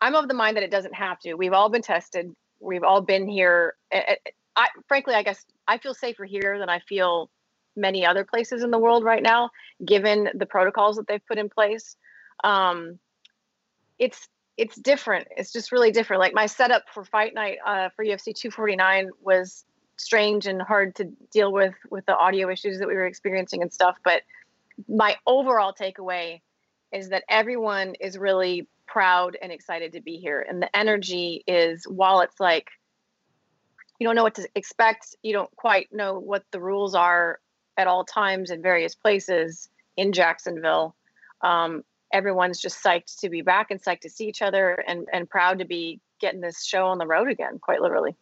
I'm 0.00 0.14
of 0.14 0.28
the 0.28 0.34
mind 0.34 0.56
that 0.56 0.64
it 0.64 0.70
doesn't 0.70 0.94
have 0.94 1.18
to. 1.20 1.34
We've 1.34 1.52
all 1.52 1.68
been 1.68 1.82
tested. 1.82 2.34
We've 2.60 2.84
all 2.84 3.00
been 3.00 3.28
here. 3.28 3.74
I, 3.92 4.68
frankly, 4.88 5.14
I 5.14 5.22
guess 5.22 5.44
I 5.68 5.78
feel 5.78 5.94
safer 5.94 6.24
here 6.24 6.58
than 6.58 6.68
I 6.68 6.80
feel 6.80 7.30
many 7.76 8.04
other 8.04 8.24
places 8.24 8.64
in 8.64 8.70
the 8.72 8.78
world 8.78 9.04
right 9.04 9.22
now, 9.22 9.50
given 9.84 10.28
the 10.34 10.46
protocols 10.46 10.96
that 10.96 11.06
they've 11.06 11.24
put 11.26 11.38
in 11.38 11.48
place. 11.48 11.96
Um, 12.42 12.98
it's 13.98 14.28
it's 14.58 14.74
different. 14.76 15.28
It's 15.36 15.52
just 15.52 15.70
really 15.70 15.92
different. 15.92 16.20
Like 16.20 16.34
my 16.34 16.46
setup 16.46 16.82
for 16.92 17.04
fight 17.04 17.32
night 17.32 17.58
uh, 17.64 17.88
for 17.94 18.04
UFC 18.04 18.34
249 18.34 19.10
was 19.22 19.64
strange 19.96 20.46
and 20.46 20.60
hard 20.60 20.96
to 20.96 21.04
deal 21.32 21.52
with 21.52 21.74
with 21.90 22.04
the 22.06 22.16
audio 22.16 22.50
issues 22.50 22.80
that 22.80 22.88
we 22.88 22.94
were 22.94 23.06
experiencing 23.06 23.62
and 23.62 23.72
stuff. 23.72 23.96
But 24.04 24.22
my 24.88 25.16
overall 25.26 25.72
takeaway 25.72 26.40
is 26.92 27.10
that 27.10 27.22
everyone 27.28 27.94
is 28.00 28.18
really 28.18 28.66
proud 28.86 29.36
and 29.40 29.52
excited 29.52 29.92
to 29.92 30.00
be 30.00 30.16
here, 30.16 30.44
and 30.46 30.60
the 30.60 30.76
energy 30.76 31.44
is 31.46 31.84
while 31.84 32.20
it's 32.20 32.40
like 32.40 32.68
you 34.00 34.06
don't 34.06 34.16
know 34.16 34.24
what 34.24 34.34
to 34.36 34.48
expect, 34.56 35.14
you 35.22 35.32
don't 35.32 35.54
quite 35.56 35.88
know 35.92 36.18
what 36.18 36.44
the 36.50 36.60
rules 36.60 36.96
are 36.96 37.38
at 37.76 37.86
all 37.86 38.04
times 38.04 38.50
in 38.50 38.60
various 38.60 38.96
places 38.96 39.68
in 39.96 40.12
Jacksonville. 40.12 40.96
Um, 41.42 41.84
everyone's 42.12 42.60
just 42.60 42.82
psyched 42.82 43.20
to 43.20 43.28
be 43.28 43.42
back 43.42 43.70
and 43.70 43.82
psyched 43.82 44.00
to 44.00 44.10
see 44.10 44.26
each 44.26 44.42
other 44.42 44.74
and, 44.86 45.06
and 45.12 45.28
proud 45.28 45.58
to 45.58 45.64
be 45.64 46.00
getting 46.20 46.40
this 46.40 46.64
show 46.64 46.86
on 46.86 46.98
the 46.98 47.06
road 47.06 47.30
again, 47.30 47.58
quite 47.60 47.80
literally. 47.80 48.16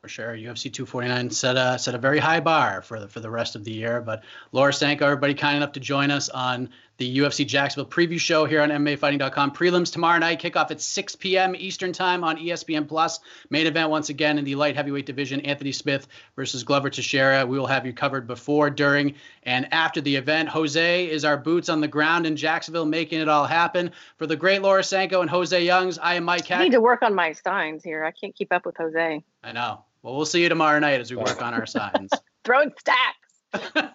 For 0.00 0.08
sure, 0.08 0.36
UFC 0.36 0.72
249 0.72 1.30
set 1.30 1.56
a 1.56 1.76
set 1.76 1.96
a 1.96 1.98
very 1.98 2.20
high 2.20 2.38
bar 2.38 2.82
for 2.82 3.00
the 3.00 3.08
for 3.08 3.18
the 3.18 3.30
rest 3.30 3.56
of 3.56 3.64
the 3.64 3.72
year. 3.72 4.00
But 4.00 4.22
Laura 4.52 4.72
Sanko, 4.72 5.04
everybody 5.04 5.34
kind 5.34 5.56
enough 5.56 5.72
to 5.72 5.80
join 5.80 6.12
us 6.12 6.28
on 6.28 6.68
the 6.98 7.18
UFC 7.18 7.46
Jacksonville 7.46 7.88
preview 7.90 8.18
show 8.18 8.44
here 8.44 8.60
on 8.60 8.70
MMAfighting.com. 8.70 9.52
Prelims 9.52 9.92
tomorrow 9.92 10.18
night, 10.18 10.40
kickoff 10.40 10.70
at 10.72 10.80
6 10.80 11.14
p.m. 11.16 11.54
Eastern 11.56 11.92
Time 11.92 12.24
on 12.24 12.36
ESPN 12.36 12.88
Plus. 12.88 13.20
Main 13.50 13.68
event 13.68 13.88
once 13.90 14.08
again 14.08 14.36
in 14.36 14.44
the 14.44 14.54
light 14.54 14.76
heavyweight 14.76 15.06
division: 15.06 15.40
Anthony 15.40 15.72
Smith 15.72 16.06
versus 16.36 16.62
Glover 16.62 16.90
Teixeira. 16.90 17.44
We 17.44 17.58
will 17.58 17.66
have 17.66 17.84
you 17.84 17.92
covered 17.92 18.28
before, 18.28 18.70
during, 18.70 19.14
and 19.42 19.72
after 19.72 20.00
the 20.00 20.14
event. 20.14 20.48
Jose 20.48 21.08
is 21.08 21.24
our 21.24 21.36
boots 21.36 21.68
on 21.68 21.80
the 21.80 21.88
ground 21.88 22.24
in 22.24 22.36
Jacksonville, 22.36 22.86
making 22.86 23.20
it 23.20 23.28
all 23.28 23.46
happen. 23.46 23.90
For 24.16 24.28
the 24.28 24.36
great 24.36 24.62
Laura 24.62 24.84
Sanko 24.84 25.22
and 25.22 25.30
Jose 25.30 25.64
Youngs, 25.64 25.98
I 25.98 26.14
am 26.14 26.24
Mike. 26.24 26.46
Hack- 26.46 26.60
I 26.60 26.64
need 26.64 26.72
to 26.72 26.80
work 26.80 27.02
on 27.02 27.14
my 27.14 27.32
signs 27.32 27.82
here. 27.82 28.04
I 28.04 28.12
can't 28.12 28.34
keep 28.34 28.52
up 28.52 28.64
with 28.64 28.76
Jose. 28.76 29.24
I 29.48 29.52
know. 29.52 29.82
Well, 30.02 30.14
we'll 30.14 30.26
see 30.26 30.42
you 30.42 30.50
tomorrow 30.50 30.78
night 30.78 31.00
as 31.00 31.10
we 31.10 31.16
work 31.16 31.40
on 31.40 31.54
our 31.54 31.64
signs. 31.78 32.10
Throwing 32.44 32.70
stacks. 32.78 33.16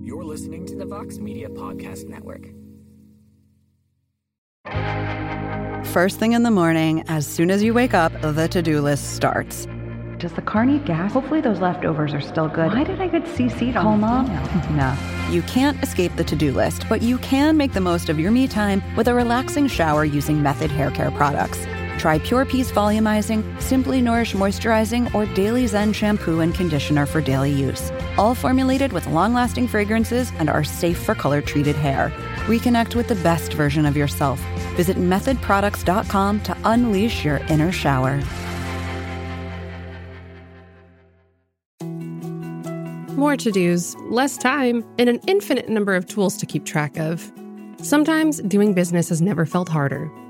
You're 0.00 0.22
listening 0.22 0.66
to 0.66 0.76
the 0.76 0.86
Vox 0.86 1.18
Media 1.18 1.48
Podcast 1.48 2.08
Network. 2.08 2.46
First 5.88 6.20
thing 6.20 6.30
in 6.32 6.44
the 6.44 6.52
morning, 6.52 7.02
as 7.08 7.26
soon 7.26 7.50
as 7.50 7.60
you 7.64 7.74
wake 7.74 7.94
up, 7.94 8.12
the 8.20 8.46
to 8.46 8.62
do 8.62 8.80
list 8.80 9.16
starts. 9.16 9.66
Does 10.18 10.32
the 10.34 10.42
car 10.42 10.64
need 10.64 10.84
gas? 10.84 11.12
Hopefully, 11.12 11.40
those 11.40 11.58
leftovers 11.58 12.14
are 12.14 12.20
still 12.20 12.46
good. 12.46 12.68
Why 12.72 12.84
did 12.84 13.00
I 13.00 13.08
get 13.08 13.24
CC'd 13.24 13.76
on 13.76 13.82
Call 13.82 13.96
mom? 13.96 14.26
no. 14.76 14.96
You 15.32 15.42
can't 15.42 15.82
escape 15.82 16.14
the 16.14 16.24
to 16.24 16.36
do 16.36 16.52
list, 16.52 16.84
but 16.88 17.02
you 17.02 17.18
can 17.18 17.56
make 17.56 17.72
the 17.72 17.80
most 17.80 18.08
of 18.08 18.20
your 18.20 18.30
me 18.30 18.46
time 18.46 18.80
with 18.96 19.08
a 19.08 19.14
relaxing 19.14 19.66
shower 19.66 20.04
using 20.04 20.40
Method 20.40 20.70
Hair 20.70 20.92
Care 20.92 21.10
products. 21.10 21.66
Try 22.00 22.18
Pure 22.18 22.46
Peace 22.46 22.72
Volumizing, 22.72 23.44
Simply 23.60 24.00
Nourish 24.00 24.32
Moisturizing, 24.32 25.14
or 25.14 25.26
Daily 25.34 25.66
Zen 25.66 25.92
Shampoo 25.92 26.40
and 26.40 26.54
Conditioner 26.54 27.04
for 27.04 27.20
daily 27.20 27.52
use. 27.52 27.92
All 28.16 28.34
formulated 28.34 28.90
with 28.94 29.06
long 29.08 29.34
lasting 29.34 29.68
fragrances 29.68 30.32
and 30.38 30.48
are 30.48 30.64
safe 30.64 30.96
for 30.96 31.14
color 31.14 31.42
treated 31.42 31.76
hair. 31.76 32.10
Reconnect 32.46 32.94
with 32.94 33.06
the 33.06 33.16
best 33.16 33.52
version 33.52 33.84
of 33.84 33.98
yourself. 33.98 34.40
Visit 34.76 34.96
methodproducts.com 34.96 36.40
to 36.40 36.56
unleash 36.64 37.22
your 37.22 37.36
inner 37.50 37.70
shower. 37.70 38.22
More 43.14 43.36
to 43.36 43.52
dos, 43.52 43.94
less 44.08 44.38
time, 44.38 44.82
and 44.98 45.10
an 45.10 45.20
infinite 45.26 45.68
number 45.68 45.94
of 45.94 46.06
tools 46.06 46.38
to 46.38 46.46
keep 46.46 46.64
track 46.64 46.96
of. 46.96 47.30
Sometimes 47.82 48.40
doing 48.40 48.72
business 48.72 49.10
has 49.10 49.20
never 49.20 49.44
felt 49.44 49.68
harder. 49.68 50.10